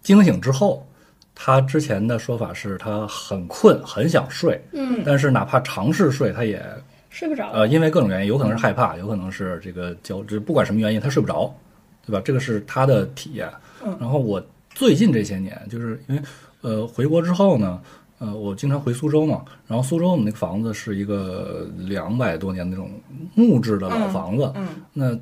[0.00, 0.86] 惊醒之后，
[1.34, 6.64] 他之前的说法是他很困，很想睡，嗯，但是哪怕尝试睡，他也
[7.10, 7.50] 睡不着。
[7.52, 11.52] 呃因为各种原因，有可能是害怕，有可能是这个焦，这不管什么原因，他睡不着，
[12.06, 12.22] 对吧？
[12.24, 13.46] 这个是他的体验。
[13.84, 14.42] 嗯然后我
[14.74, 16.22] 最近这些年，就是因为
[16.62, 17.80] 呃回国之后呢。
[18.20, 22.90] 呃，我经常回苏州嘛，然后苏州我们那个房子是一个两百多年那种
[23.36, 25.16] 木质的老房子，嗯那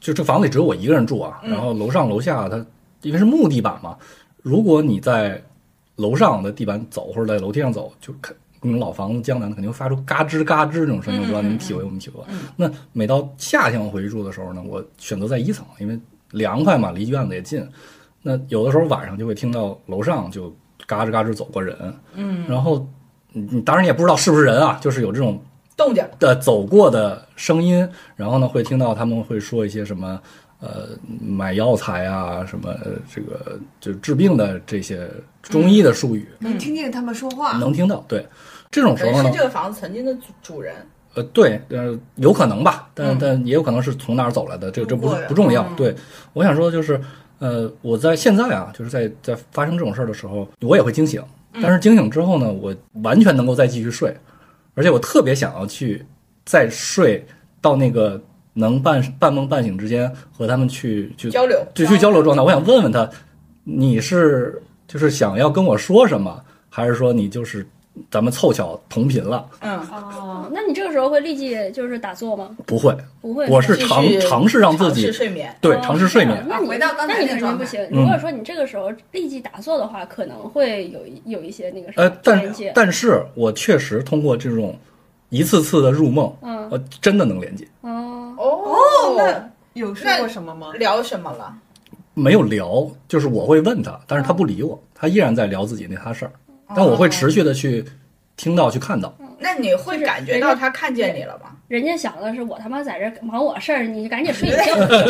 [0.00, 2.56] 就这房子里只有我一个人住啊，然后楼上楼下它
[3.02, 3.96] 因为是木地板嘛，
[4.42, 5.40] 如果你在
[5.94, 12.26] 楼上的地板走或者在楼梯上走，就肯那种老房子江南的肯定会发出嘎吱嘎吱这种声音，我不知道你们体会有没有体会过。
[12.56, 15.96] 那每到夏天我回去住的时候呢，我选择在一层，因为
[16.32, 17.66] 凉快嘛，离院子也近。
[18.20, 20.54] 那有的时候晚上就会听到楼上就
[20.86, 21.76] 嘎吱嘎吱走过人，
[22.14, 22.86] 嗯，然后
[23.32, 25.42] 你你当然也不知道是不是人啊，就是有这种
[25.76, 30.20] 动静，的走过的声音，然后呢会听到他们会说一些什么
[30.60, 35.10] 呃买药材啊，什么呃这个就治病的这些
[35.42, 37.58] 中医的术语，能听见他们说话。
[37.58, 38.04] 能听到。
[38.06, 38.24] 对，
[38.70, 40.76] 这种时候呢，是这个房子曾经的主主人。
[41.14, 45.62] 呃对，呃有可能吧，但嗯但也有可能是从哪儿走来的，这这不不重要。
[45.64, 45.94] 嗯对，
[46.32, 47.00] 我想说的就是。
[47.38, 51.20] 呃，我在现在啊，就是在在发生这种事儿的时候，我也会惊醒，
[51.54, 54.16] 嗯但是惊醒之后呢，我完全能够再继续睡，
[54.76, 56.06] 而且我特别想要去
[56.44, 57.26] 再睡
[57.60, 62.42] 到那个能半半梦半醒之间和他们去去交流，就去交流状态。
[62.44, 63.10] 我想问问他，
[63.64, 67.66] 你是就是想要跟我说什么，还是说你就是
[68.10, 69.46] 咱们凑巧同频了？
[69.60, 72.56] 嗯，哦，那你这个时候会立即就是打坐吗？
[72.66, 75.54] 不会，不会，我是尝尝试让自己睡眠。
[75.60, 77.80] 对哦尝试睡眠那你回到刚才那你肯定不行。
[77.90, 82.72] 嗯如果说你这个时候立即打坐的话，可能会有一有一些那个什么，呃但连接。
[82.74, 84.76] 但是我确实通过这种
[85.28, 87.66] 一次次的入梦，嗯我真的能连接。
[87.82, 90.72] 哦哦那有说过什么吗？
[90.78, 91.54] 聊什么了？
[92.14, 96.32] 没有聊，就是我会问他，但是他不理我，他依然在聊自己那他事儿，
[96.74, 97.84] 但我会持续的去
[98.36, 99.14] 听到、去看到。
[99.38, 101.50] 那你会感觉到他看见你了吗？
[101.66, 104.56] 人家想的是我他妈在这儿忙我事儿，你赶紧睡觉。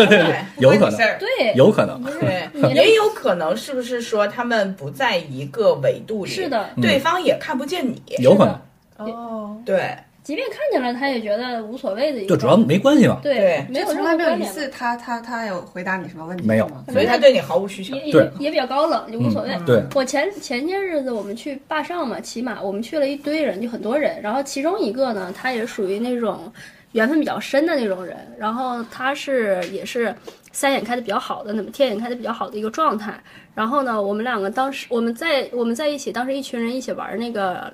[0.07, 6.31] 对 有可能对，有可能，对，也有可能是不是说他们不在一个维度里？
[6.31, 8.01] 是，的，对方也看不见你。
[8.19, 12.29] 有可能，哦，对，即便看见了，他也觉得无所谓的一个。
[12.29, 13.19] 就主要没关系嘛。
[13.23, 16.85] 对对，没有就从来没有一次他他他有回答你什么问题没有吗？
[16.93, 17.97] 所以他对你毫无需求。
[17.97, 19.51] 也对也也比较高冷，就无所谓。
[19.55, 26.53] 嗯对，我前前些日子我们去坝上嘛，骑马，我们去了一堆人，就很多人，然后其中一个呢，他也属于那种
[26.93, 30.15] 缘分比较深的那种人，然后他是也是
[30.53, 33.13] 三眼开的比较好的，那么天眼开的比较好的一个状态。
[33.55, 37.73] 然后呢，我们两个当时我们在我们在一起，当时一群人一起玩那个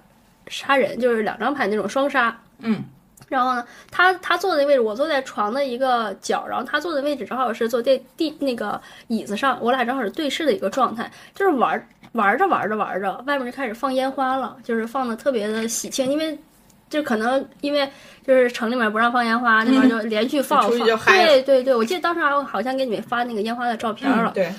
[0.48, 2.36] 杀人，就是两张牌那种双杀。
[2.60, 2.84] 嗯。
[3.28, 16.38] 然后呢，他他坐的位置，我坐在床的一个角，然后他坐的位置正好是坐在地那个椅子上，我俩正好是对视的一个状态，就是玩玩着玩着玩着，外面就开始放烟花了，就是放的特别的喜庆，因为
[16.88, 17.86] 就可能因为
[18.26, 24.50] 就是城里面不让放烟花，那边就连续放，对对对，我记得当时好好像给你们发那个烟花的照片了，嗯对，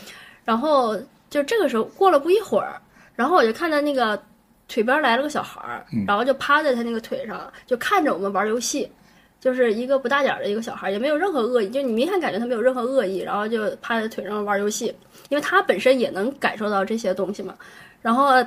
[0.45, 0.95] 然后
[1.31, 2.79] 就这个时候过了不一会儿，
[3.15, 4.21] 然后我就看到那个
[4.69, 8.89] 腿边来了个小孩儿，然后就趴在他那个腿上，就看着我们玩游戏。
[9.41, 14.93] 就是一个不大点儿的一个小孩，也没有任何恶意，就你明显感觉他没有任何恶意，然后就趴在腿上玩游戏，
[15.29, 17.55] 因为他本身也能感受到这些东西嘛。
[18.01, 18.45] 然后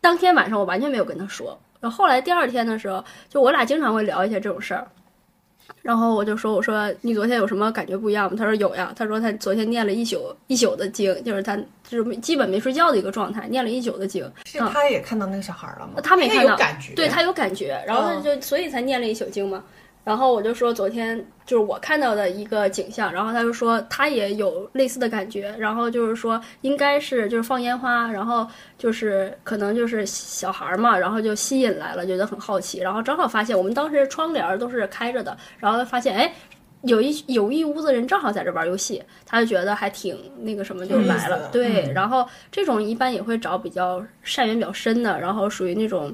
[0.00, 4.88] 当天晚上我完全没有跟他说，然后后来第二天的时候，就我俩经常会聊一些这种事儿。
[5.82, 11.56] 然后我就说：“我说你昨天有什么感觉不一样吗？”他说：“有呀。”他说他昨天念了一宿一宿的经，就是他
[11.88, 14.30] 就是基本没睡觉的一个状态，念了一宿的经。
[14.44, 15.94] 是他也看到那个小孩了吗？
[15.96, 19.62] 他他没看到，有感觉，对他有感觉，然后他就所以才念了一宿经嘛。
[20.02, 28.46] 然后我就说昨天就是我看到的一个景象，然后他就说他也有类似的感觉，然后就是说应该是就是放烟花，然后
[28.78, 36.32] 就是可能就是小孩儿嘛，然后就吸引来了，觉得很好奇，然后正好发现我们当时窗帘儿都是开着的，然后发现哎。
[36.84, 41.50] 有一有一屋子人正好在这玩游戏，他就觉得还挺那个什么，就来了。
[41.52, 46.10] 对，然后这种一般也会找比较善缘比较深的，然后属于那种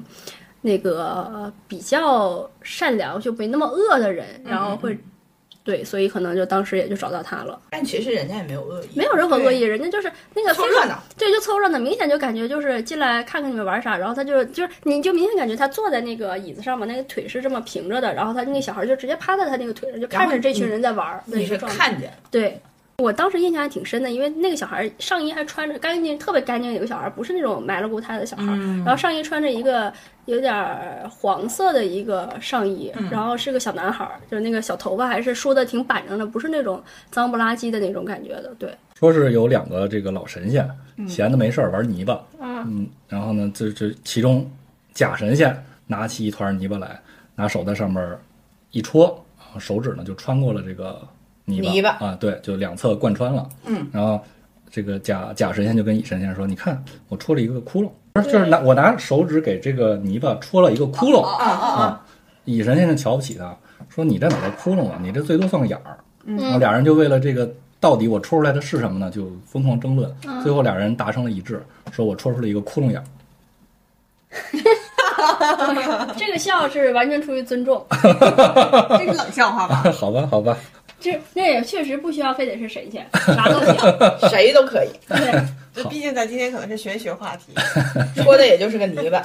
[0.67, 4.97] 那个比较善良就没那么恶的人，然后会
[5.63, 11.01] 对，所以可能就当时也就找到他了，但其实人家也没有恶意，没有任何恶意，人家就是那个凑热闹。
[11.17, 21.57] 对，就凑热闹，明显就感觉就是进来看看你们玩啥，然后他就就是你就明显感觉他坐在那个椅子上嘛，那个腿是这么平着的，然后他那个小孩就直接趴在他那个腿上，就看着这群人在玩你是。
[21.57, 22.61] 看见，对。
[23.03, 28.45] 我当时印象还挺深的，因为那个小孩上衣还穿着干净，特别干净的一个小孩，不是那种埋了骨胎的小孩。
[28.83, 29.93] 然后上衣穿着一个
[30.25, 36.81] 有点儿黄色的一个上衣，然后是个小男孩，就是那个小头发还是梳的挺板正的，不是那种
[37.11, 38.51] 脏不拉几的那种感觉的。
[38.57, 40.67] 对，说是有两个这个老神仙，
[41.07, 44.49] 闲的没事儿玩泥巴，嗯嗯，然后呢，这这其中
[44.91, 46.99] 假神仙拿起一团泥巴来，
[47.35, 48.17] 拿手在上面
[48.71, 49.23] 一戳，
[49.59, 51.07] 手指呢就穿过了这个
[51.49, 54.19] 泥巴，啊，对，就两侧贯穿了，嗯，然后
[54.69, 62.05] 这个甲甲神仙就跟乙神仙说：“你看，我戳了一个窟窿，不是就是拿我拿手指给这个泥巴戳了一个窟窿啊啊啊。”
[62.43, 63.57] 乙神仙就瞧不起他，
[63.89, 64.99] 说：“你这哪叫窟窿啊？
[65.01, 70.13] 你这最多算个眼儿。”然后嗯俩人就为了这个到底我戳出来的是什么呢，就疯狂争论。
[70.25, 73.03] 嗯最后俩人达成了一致，说我戳出了一个窟窿眼儿。
[76.17, 79.83] 这个笑是完全出于尊重，这是冷笑话吧？
[79.91, 80.57] 好吧，好吧，
[80.99, 83.75] 这那也确实不需要非得是神仙，啥都行。
[84.29, 85.43] 谁都可以，对，
[85.83, 87.53] 就毕竟咱今天可能是玄学话题。
[88.23, 89.19] 说的也就是个泥巴。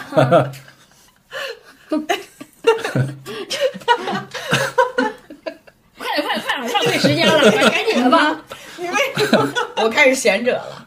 [5.98, 8.36] 快点快点快点，浪费时间了，赶紧的吧。
[8.76, 9.52] 你为什么？
[9.76, 10.86] 我开始贤者了，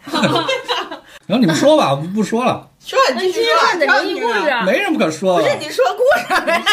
[1.26, 3.60] 然后你们说吧，我不说了，说你继今天续说。
[3.68, 5.44] 看的灵异故事，没什么可说的。
[5.44, 6.04] 不是你说故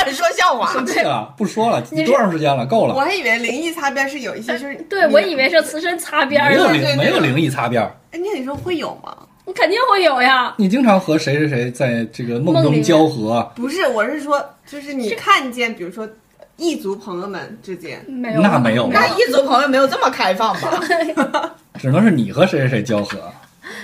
[0.08, 0.72] 事， 说笑话。
[0.84, 2.66] 对啊，不说了，你多长时间了？
[2.66, 3.00] 够了我。
[3.00, 7.96] 还以为灵异擦边是有一些就是对我以为是慈身擦边没有灵，没有灵异擦边儿。
[8.12, 9.16] 哎，那你说会有吗？
[9.44, 10.54] 你肯定会有呀。
[10.58, 16.08] 你经常和谁谁谁在这个梦中交合，不是，我是说，就是你看见，比如说
[16.56, 20.78] 异族朋友们之间，没有，那没有那异族朋友没有这么开放吧？
[21.80, 23.18] 只能是你和谁谁谁交合。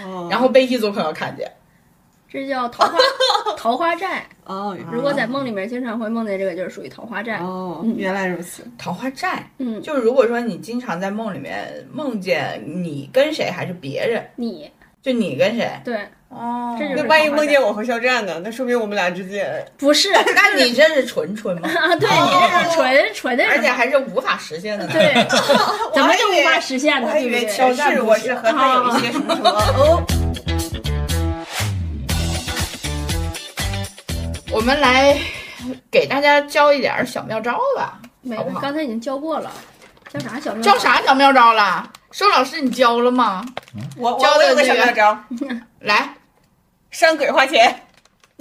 [0.05, 1.51] 哦然后被异族朋友看见，
[2.31, 2.99] 这叫桃花
[3.57, 4.24] 桃花债。
[4.45, 7.39] 哦，如果在梦里面经常会梦见这个，就是属于桃花债。
[7.39, 8.62] 哦，嗯原来如此。
[8.79, 9.49] 桃花债。
[9.59, 14.70] 嗯，就如果说你经常在梦里面梦见你跟谁还是别人，你
[15.03, 15.97] 就你跟谁对，
[16.29, 18.41] 哦这就是那万一梦见我和肖战呢？
[18.45, 21.68] 那说明我们俩之间 不是那你这是纯纯吗？
[21.72, 21.95] 啊？
[21.97, 24.93] 对你这是纯纯的，而且还是无法实现的呢。
[24.93, 25.14] 对，
[25.95, 27.07] 怎么就无法实现呢？
[27.07, 27.74] 我还以为对不对？
[27.74, 30.03] 前世我是和他有一些什么什么哦。
[34.59, 35.16] 我们来
[35.88, 38.00] 给大家教一点儿小妙招吧。
[38.22, 39.48] 没好不好刚才已经教过了，
[40.09, 40.61] 教啥小妙？
[40.61, 40.76] 教？
[40.76, 41.88] 啥小妙招了？
[42.11, 43.46] 周老师，你教了吗？
[43.96, 45.16] 我我教的我有个那个小妙招，
[45.78, 46.12] 来，
[46.90, 47.82] 山鬼花钱。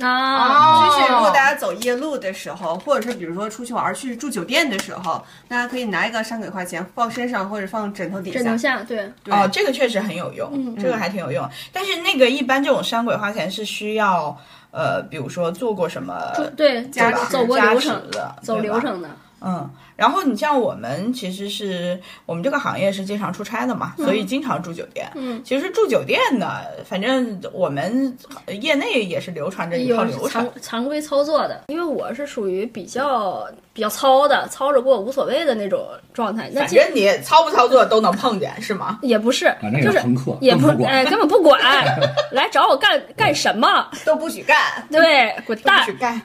[0.02, 8.40] 啊，哦就是如果大家走夜路的时候，或者是比如说出去玩去住酒店的时候，大家可以拿一个山鬼花钱放身上或者放枕头底下。
[8.40, 11.48] 枕头下，对，对哦，这个确实很有用，嗯这个还挺有用。
[11.72, 14.36] 但是那个一般这种山鬼花钱是需要
[14.72, 16.16] 呃，比如说做过什么
[16.56, 19.10] 对，加持走过流程，的，走流程的。
[19.42, 25.12] 嗯，然后你像我们其实是我们这个行业是经常出差的嘛，所以经常住酒店。
[25.16, 28.16] 嗯，其实住酒店呢，反正我们
[28.62, 30.62] 业内也是流传着一套流程常。
[30.62, 35.84] 常规操作的，因为我是属于比较比较糙的，操着过无所谓的那种
[36.14, 36.50] 状态。
[36.54, 39.00] 那这反正你操不操作都能碰见，是吗？
[39.04, 39.98] 也不是反正，也就是
[40.42, 41.60] 也不哎，根本不管，
[42.32, 43.90] 来找我干干什么？
[44.06, 44.56] 都不许干。
[44.92, 45.98] 对，滚蛋不许！
[45.98, 46.22] 干。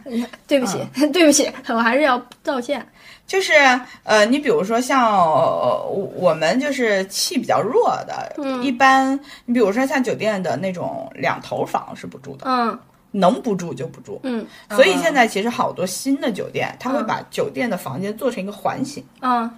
[0.47, 0.79] 对不起，
[1.11, 2.87] 对不起，我还是要道歉。
[3.33, 3.55] 就是
[4.03, 8.63] 呃，你比如说像、呃、我们就是气比较弱的，嗯。
[8.63, 12.79] 一般你比如说像酒店的那种两头房是不住的，嗯。
[13.11, 14.21] 能不住就不住。
[14.25, 14.47] 嗯。
[14.69, 19.51] 所以现在其实好多新的酒店，它会把酒店的房间做成一个环形，嗯，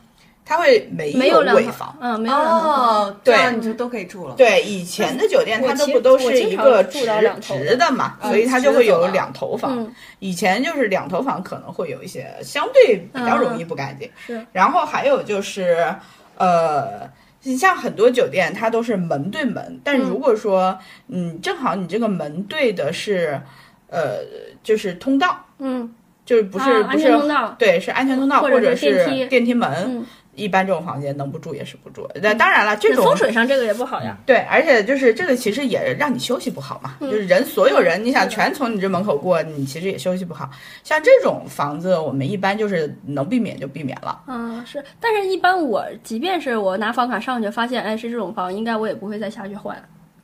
[0.45, 1.97] 它会没没有两尾房。
[2.01, 3.57] 嗯，没有两套房。
[3.57, 4.35] 你就都可以住了。
[4.37, 9.79] 对，以前的酒店它都不都是一个直到两头的直的嘛，嗯所以它就会有两头房。
[9.79, 15.87] 嗯以前就是两头房可能会有一些相对比较容易不干净，是然后还有就是，
[16.39, 17.09] 呃，
[17.43, 20.79] 你像很多酒店它都是门对门，但如果说
[21.09, 23.39] 嗯正好你这个门对的是，
[23.91, 24.21] 呃，
[24.63, 25.93] 就是通道，嗯
[26.25, 30.07] 就是不是、不是全通道对，是安全通道或者者是电梯电梯门。
[30.37, 32.09] 嗯，一般这种房间能不住也是不住。
[32.23, 34.17] 那当然了，这那种风水上这个也不好呀。
[34.27, 40.51] 对，而且就是这个其实也让你休息不好嘛，嗯就是人所有人，你想全从你这门口过，你其实也休息不好。
[40.83, 44.21] 像这种房子，我们一般就是能避免就避免了。
[44.27, 49.77] 嗯，是，但是一般我即便是我拿房卡上去，发现哎是这种房，应该我也不会再下去换。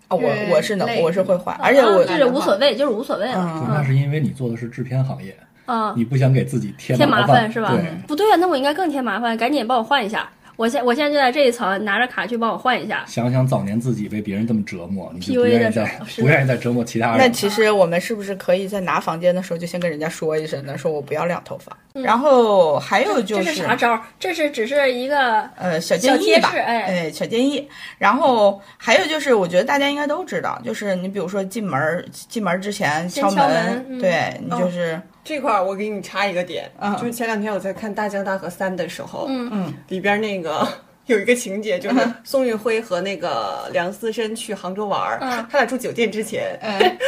[0.08, 3.62] 啊，我我是能，我是会换，而且我啊就是无所谓，就是无所谓了。
[3.62, 5.36] 嗯那是因为你做的是制片行业，
[5.70, 10.28] 啊，你不想给自己添添麻麻烦是吧对，不对啊，那我应该更添麻烦，赶紧帮我换一下。
[10.56, 13.02] 我现我现在就在这一层，拿着卡去帮我换一下。
[13.06, 17.16] 想想早年自己被别人这么折磨，你不愿意的时候再 是不愿意再折磨其他人。
[17.16, 20.76] 那其实我们是不是可以在拿房间的时候就先跟人家说一声呢？
[20.76, 21.74] 说我不要两头房。
[21.94, 24.02] 然后还有就是这是啥招儿？
[24.18, 27.66] 这是只是一个呃，小建议吧，士哎小建议。
[27.96, 36.96] 然后还有就是，我觉得大家应该都知道，就是你比如说进门儿进门儿之前敲门，门嗯对你就是、这块儿我给你插一个点，嗯。
[36.96, 39.48] 就是前两天我在看《大江大河三》的时候，嗯。
[39.52, 39.74] 嗯。
[39.88, 40.66] 里边那个
[41.06, 45.46] 有一个情节，就是宋运辉和那个梁思申去杭州玩儿，嗯。
[45.50, 46.78] 他俩住酒店之前，嗯。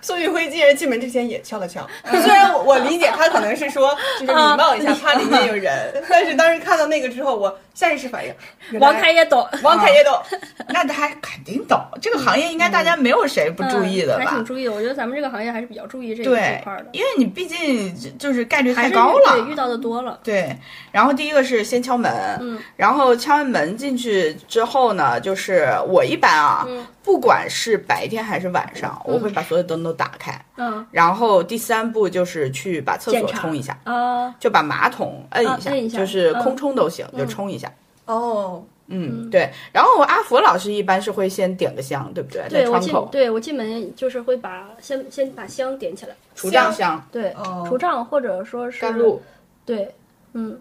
[0.00, 3.90] 宋运辉竟然进门之前也敲了敲，虽然我我理解他可能是说
[4.20, 5.72] 就是礼貌一下，怕里面有人，
[6.08, 8.34] 但是当时看到那个之后，我下意识反应，
[8.80, 10.12] 王凯也懂，王凯也懂，
[10.70, 14.24] 那他肯定懂这个行业，应该大家没有谁不注意的吧？
[14.24, 14.72] 嗯还挺注意的。
[14.72, 16.30] 我觉得咱们这个行业还是比较注意这这
[16.64, 19.32] 块儿的，，因为你毕竟就是概率太高了。
[19.36, 20.18] 对遇到的多了。
[20.24, 20.56] 对，
[20.90, 30.32] 然后第一个是先敲门，嗯然后敲完门进去之后呢，就是我一般啊，嗯不管是白天还是晚上，我会把所有灯都打开。
[30.56, 37.67] 嗯然后第三步就是去把厕所冲一下，啊，就把马桶摁一下，就是嗯空冲都行，就嗯冲一下。
[38.08, 39.50] 哦，嗯，对。
[39.72, 42.48] 然后阿佛老师一般是会先点个香，对不对？
[42.48, 49.22] 对我进对我进门就是会把先先把香点起来，除障香、对，哦除障或者说是甘露。
[49.66, 49.94] 对，
[50.32, 50.58] 嗯，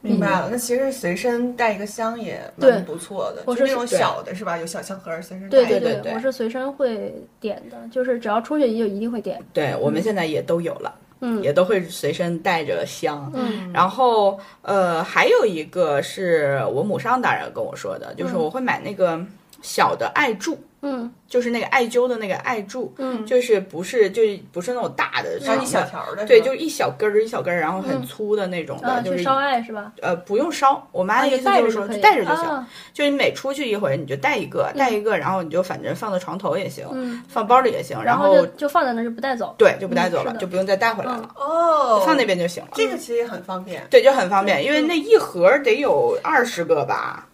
[0.00, 4.58] 明白了，那其实随身带一个香也蛮不错的，就是那种小的是吧？
[4.58, 5.50] 有小香盒儿随身带。
[5.50, 9.40] 对对对对我是随身会点的，就是只要出去就一定会点。
[9.52, 10.92] 对我们现在也都有了，
[11.24, 11.42] 嗯。
[11.42, 13.32] 也都会随身带着香。
[13.34, 13.72] 嗯。
[13.72, 18.38] 然后呃，还有一个是我母上大人跟我说的，就是嗯。
[18.38, 19.18] 我会买那个
[19.64, 25.86] 小的艾柱，嗯就是那个艾灸的那个艾柱，嗯就是不是就是不是那种大的，像一小小。
[25.88, 29.90] 条儿的，对，就是一小根儿一小根儿，然后很粗的那种的，啊，就是烧艾是吧？
[30.02, 30.86] 呃不用烧。
[30.92, 39.54] 我妈啊，的就意思就是说带着就，带着就行，啊就是你每出去一回你就带一个，带一个，然后你就反正放在床头也行，嗯，放包里也行，然后就就放在那儿就不带走。
[39.56, 42.70] 对就不带走了，就不用再带回来了，哦，放那边就行了。
[42.74, 43.82] 这个其实也很方便。
[43.90, 47.26] 对，就很方便，因为那一盒儿得有二十个吧，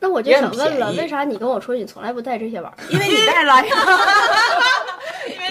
[0.00, 2.86] 那我就想问了，为啥你跟我出去你从来不带这些玩意儿？
[2.92, 3.74] 因为你带了呀，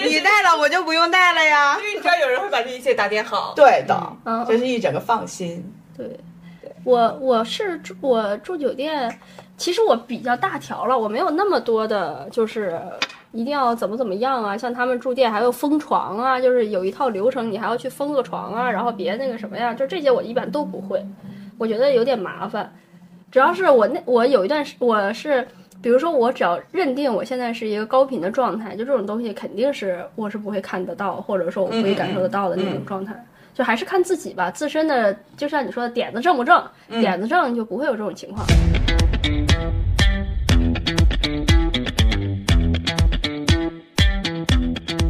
[0.04, 1.84] 你带了我就不用带了呀因。
[1.84, 3.52] 为你知道有人会把这一切打点好。
[3.54, 3.94] 对的，
[4.24, 5.64] 嗯就是一整个放心。
[5.96, 6.18] 对，
[6.84, 9.20] 我我是住我住酒店，
[9.58, 12.80] 其实我比较大条了，我没有那么多的，就是
[13.32, 14.56] 一定要怎么怎么样啊。
[14.56, 21.04] 像他们住店还有封床啊，就是有一套流程，你还要去封个床啊，然后别那个什么呀，就这些我一般都不会，
[21.58, 22.72] 我觉得有点麻烦。
[23.30, 25.46] 主要是我那我有一段时我是。
[25.80, 33.14] 比如说，我只要认定我现在是一个高频的状态，就这种东西肯定是我是不会看得到，或者说我不会感受得到的那种状态。
[33.54, 38.44] 就还是看自己吧，自身的，就像你说的点子正不正，点子正就不会有这种情况。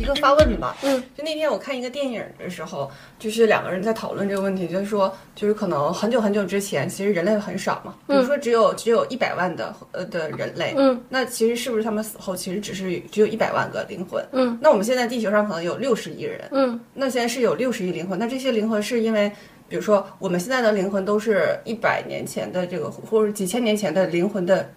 [0.08, 14.26] 个发问吧，嗯，就那那天我看一个电影的时候，就是两个人在讨论这个问题，就是说，就是可能很久很久之前，其实人类很少嘛，比如说只有只有一百万的呃的人类，嗯，那其实是不是他们死后其实只是只有一百万个灵魂？
[14.32, 16.80] 嗯，那我们现在地球上可能有六十亿人，嗯。
[16.94, 19.30] 那现在是有六十亿灵魂，那这些灵魂是因为，
[19.68, 24.68] 比如说我们现在的灵魂都是一百年前的这个，或者几千年前的灵魂的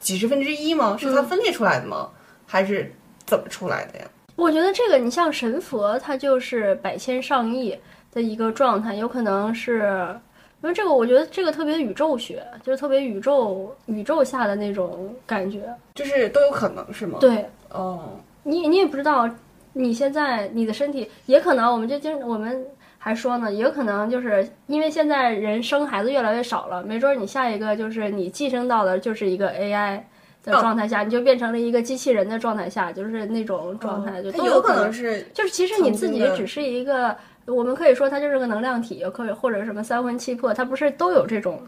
[0.00, 0.96] 几十分之一吗？
[0.98, 2.10] 是它分裂出来的吗？
[2.46, 2.92] 还是
[3.26, 4.04] 怎么出来的呀？
[4.40, 7.78] 我觉得这个你像神佛，它就是百千上亿
[8.10, 10.18] 的一个状态，有可能是。
[10.62, 15.62] 因为这个，我觉得这个特别宇宙学，就是特别宇宙宇宙下的那种感觉。
[15.94, 18.10] 就是都有可能是吗？，对哦，
[18.42, 19.26] 你，你也不知道，
[19.72, 22.62] 你现在你的身体也可能，我们就经我们
[22.98, 30.02] 还说呢，也有可能就是因为现在人生孩子越来越少了，没准儿你下一个就是你寄生到的就是一个 AI
[30.42, 37.16] 的状态下，你就变成了一个机器人的状态下，就是那种状态，就都它有可能是就是其实你自己只是一个，
[37.46, 41.62] 我们可以说它就是个能量体，可以或者什么三魂七魄，它不是都有这种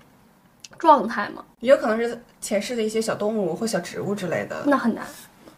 [0.79, 1.45] 状态吗？
[1.61, 4.63] 也有可能是前世的一些小动物或小植物之类的。
[4.67, 5.05] 那很难，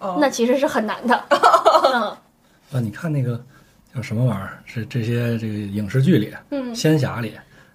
[0.01, 1.25] 哦，那其实是很难的。
[1.93, 2.03] 嗯
[2.73, 3.41] 啊，你看那个
[3.95, 4.59] 叫什么玩意儿？
[4.65, 7.35] 是这些这个影视剧里，嗯仙侠里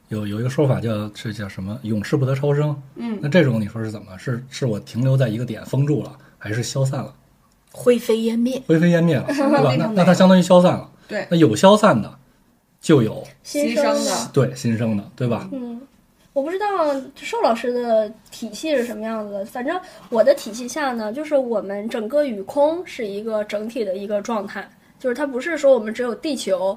[0.10, 2.76] 有有一个说法叫是叫什么“永世不得超生”。
[2.95, 4.18] 嗯，那这种你说是怎么？
[4.18, 7.14] 是是我停留在一个点封住了，还是消散了，
[7.72, 8.62] 灰飞烟灭。
[8.68, 9.76] 灰飞烟灭了， 对吧？
[9.78, 10.89] 那那它相当于消散了。
[11.07, 12.12] 对那有消散的，
[12.82, 14.05] 就有新生的。
[14.05, 15.47] 的，对新生的，对吧？
[15.51, 15.80] 嗯，
[16.34, 16.66] 我不知道
[17.16, 19.80] 寿老师的体系是什么样子的，反正
[20.10, 24.68] 我的体系下呢，就是我们整个宇空是一个整体的一个状态，
[24.99, 26.76] 就是它不是说我们只有地球。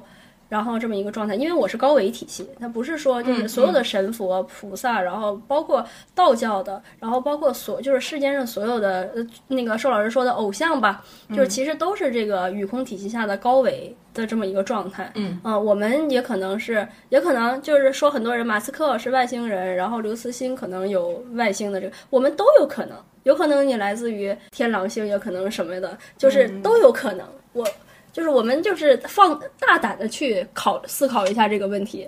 [0.49, 15.11] 然后这么一个状态，因为我是高维体系，它不是说就是所有的神佛、菩萨，然后包括道教的，然后包括所就是世间上所有的呃那个寿老师说的偶像吧，就是其实都是这个宇空体系下的高维的这么一个状态。
[15.15, 27.25] 嗯我们也可能是，也可能就是说很多人马斯克是外星人，然后刘慈欣可能有外星的这个，我们都有可能，有可能你来自于天狼星，也可能什么的，就是都有可能。
[27.53, 27.67] 我
[28.13, 32.07] 就是我们就是放大胆的去考思考一下这个问题。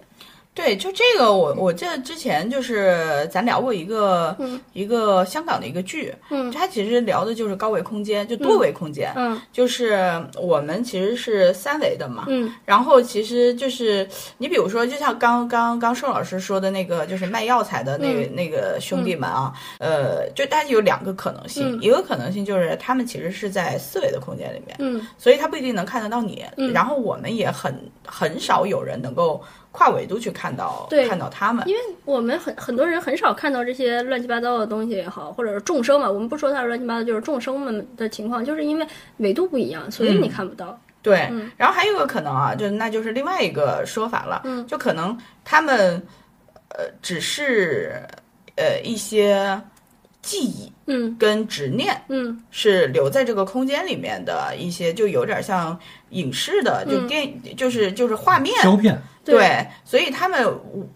[0.56, 4.36] 对，就这个我我记得之前就是咱聊过一个、
[4.72, 6.50] 一个香港的一个剧，嗯。
[6.50, 9.40] 它其实聊的就是高维空间，就多维空间，嗯。
[9.52, 12.50] 就是我们其实是三维的嘛，嗯。
[12.64, 21.82] 然后其实就是你比如说，就像刚刚刚寿老师说的那个，就是卖药材的那个、那个兄弟们啊，呃，就大家有两个可能性，嗯。
[21.82, 25.06] 一个可能性就是他们其实是在四维的空间里面，嗯。
[25.18, 29.44] 所以他不一定能看得到你，然后我们也很很少有人能够
[29.76, 40.80] 跨维度去看到对看到他们，因为我们很很多人很少看到这些乱七八糟的东西也好，或者是众生嘛，我们不说它是乱七八糟，就是众生们的情况，就是因为维度不一样，所以你看不到。
[41.02, 41.52] 对，嗯。
[41.58, 44.66] 然后还有一个可能啊，就那就是另外一个说法了，嗯。
[44.66, 46.02] 就可能他们
[46.70, 48.02] 呃只是
[48.56, 49.62] 呃一些
[50.22, 51.16] 记忆嗯。
[51.20, 52.02] 跟执念。
[52.08, 52.42] 嗯。
[52.50, 55.78] 是留在这个空间里面的一些，就有点像
[56.10, 57.08] 影视的，就嗯。
[57.08, 60.48] 电，就是就是画面，胶片，对，所以他们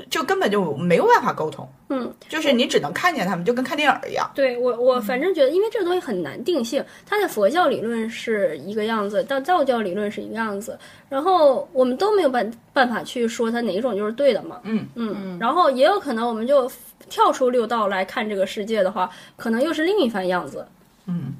[0.09, 4.29] 就根本就没有办法沟通，嗯，就是你只能看见他们，就跟看电影一样。
[4.35, 10.77] 对我我反正觉得，因为这个东西很难定性，它的佛教理论是一个样子，到道教理论是一个样子，
[11.09, 14.59] 然后我们都没有办办法去说它哪一种就是对的嘛。
[14.63, 14.87] 嗯。
[14.95, 16.71] 嗯，然后也有可能我们就
[17.09, 20.65] 跳出六道来看这个世界的话，可能又是另一番样子。
[21.07, 21.33] 嗯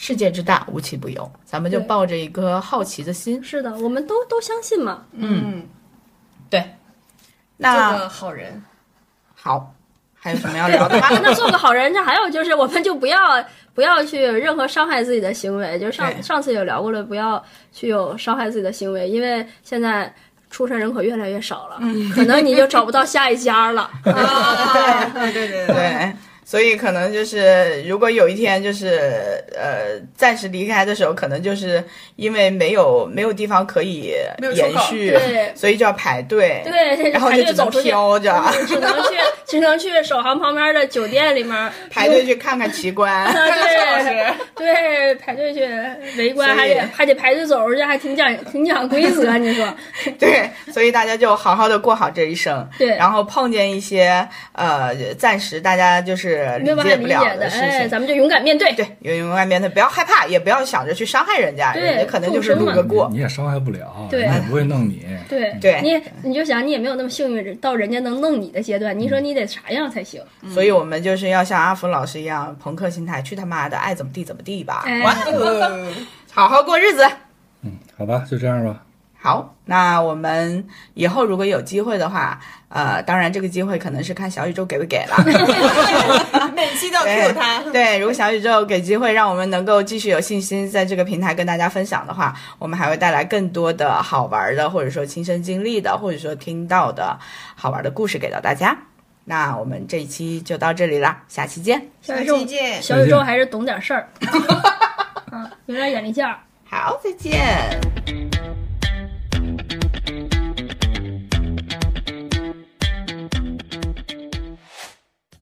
[0.00, 3.42] 世界之大，无奇不有，咱们就抱着一颗好奇的心。
[3.42, 5.04] 是的，我们都都相信嘛。
[5.10, 5.64] 嗯，
[6.50, 6.76] 对，
[7.56, 8.62] 那做个好人。
[9.34, 9.72] 好，
[10.18, 11.08] 还有什么要聊的吗？
[11.22, 13.18] 那做个好人，那还有就是，我们就不要
[13.72, 15.78] 不要去任何伤害自己的行为。
[15.78, 17.42] 就上上次也聊过了，不要
[17.72, 20.12] 去有伤害自己的行为，因为现在
[20.50, 21.78] 出生人口越来越少了，
[22.14, 23.82] 可能你就找不到下一家了。
[24.04, 26.16] 啊，对对对对，对，
[26.48, 31.84] 所以可能就是，如果有一天就是呃暂时离开的时候，可能就是
[32.16, 34.14] 因为没有没有地方可以
[34.54, 38.32] 延续对，所以就要排队，对，然后就只能飘着
[38.66, 39.08] 只能去
[39.46, 43.12] 只能去首航旁边的酒店里面排队去看看奇观。
[43.12, 43.30] 啊，
[44.56, 45.60] 对对，排队去
[46.16, 49.66] 围观，还得还得排队走出去，还挺讲挺讲规则，你说？
[50.18, 52.66] 对，所以大家就好好的过好这一生。
[52.78, 57.88] 对然后碰见一些呃暂时大家就是理没有办法解不了理解的，事哎，情。
[57.88, 58.72] 咱们就勇敢面对。
[58.72, 63.16] 对，有勇敢面对，不要害怕，也不要想着去伤害人家，对人家可能就是众生嘛路个过你。
[63.16, 65.04] 你也伤害不了，对人家也不会弄你。
[65.28, 70.22] 对对你你就想，你也没有那么幸运，到人家能弄你的阶段，你说你得啥样才行？
[70.54, 75.02] 所以我们就是要像阿福老师一样，朋克心态，去他妈的，爱怎么地怎么地吧，哎，
[76.32, 77.04] 好好过日子。
[77.62, 78.82] 嗯，好吧，就这样吧。
[79.20, 80.64] 好，那我们
[80.94, 82.38] 以后如果有机会的话，
[82.68, 85.16] 呃，当然这个机会可能是看小宇宙给不给了。
[86.54, 87.58] 每期都要 Q 他。
[87.72, 97.18] 对，如果小宇宙给机会，让我们能够继续有信心在这个平台跟大家分享的话，我们还会带来更多的好玩的，或者说亲身经历的，或者说听到的
[97.56, 98.76] 好玩的故事给到大家。
[99.24, 101.88] 那我们这一期就到这里啦，下期见。
[102.00, 102.80] 下期见。
[102.80, 104.08] 小宇宙还是懂点事儿，
[105.32, 106.38] 啊，有点眼力劲儿。
[106.70, 107.78] 好，再见。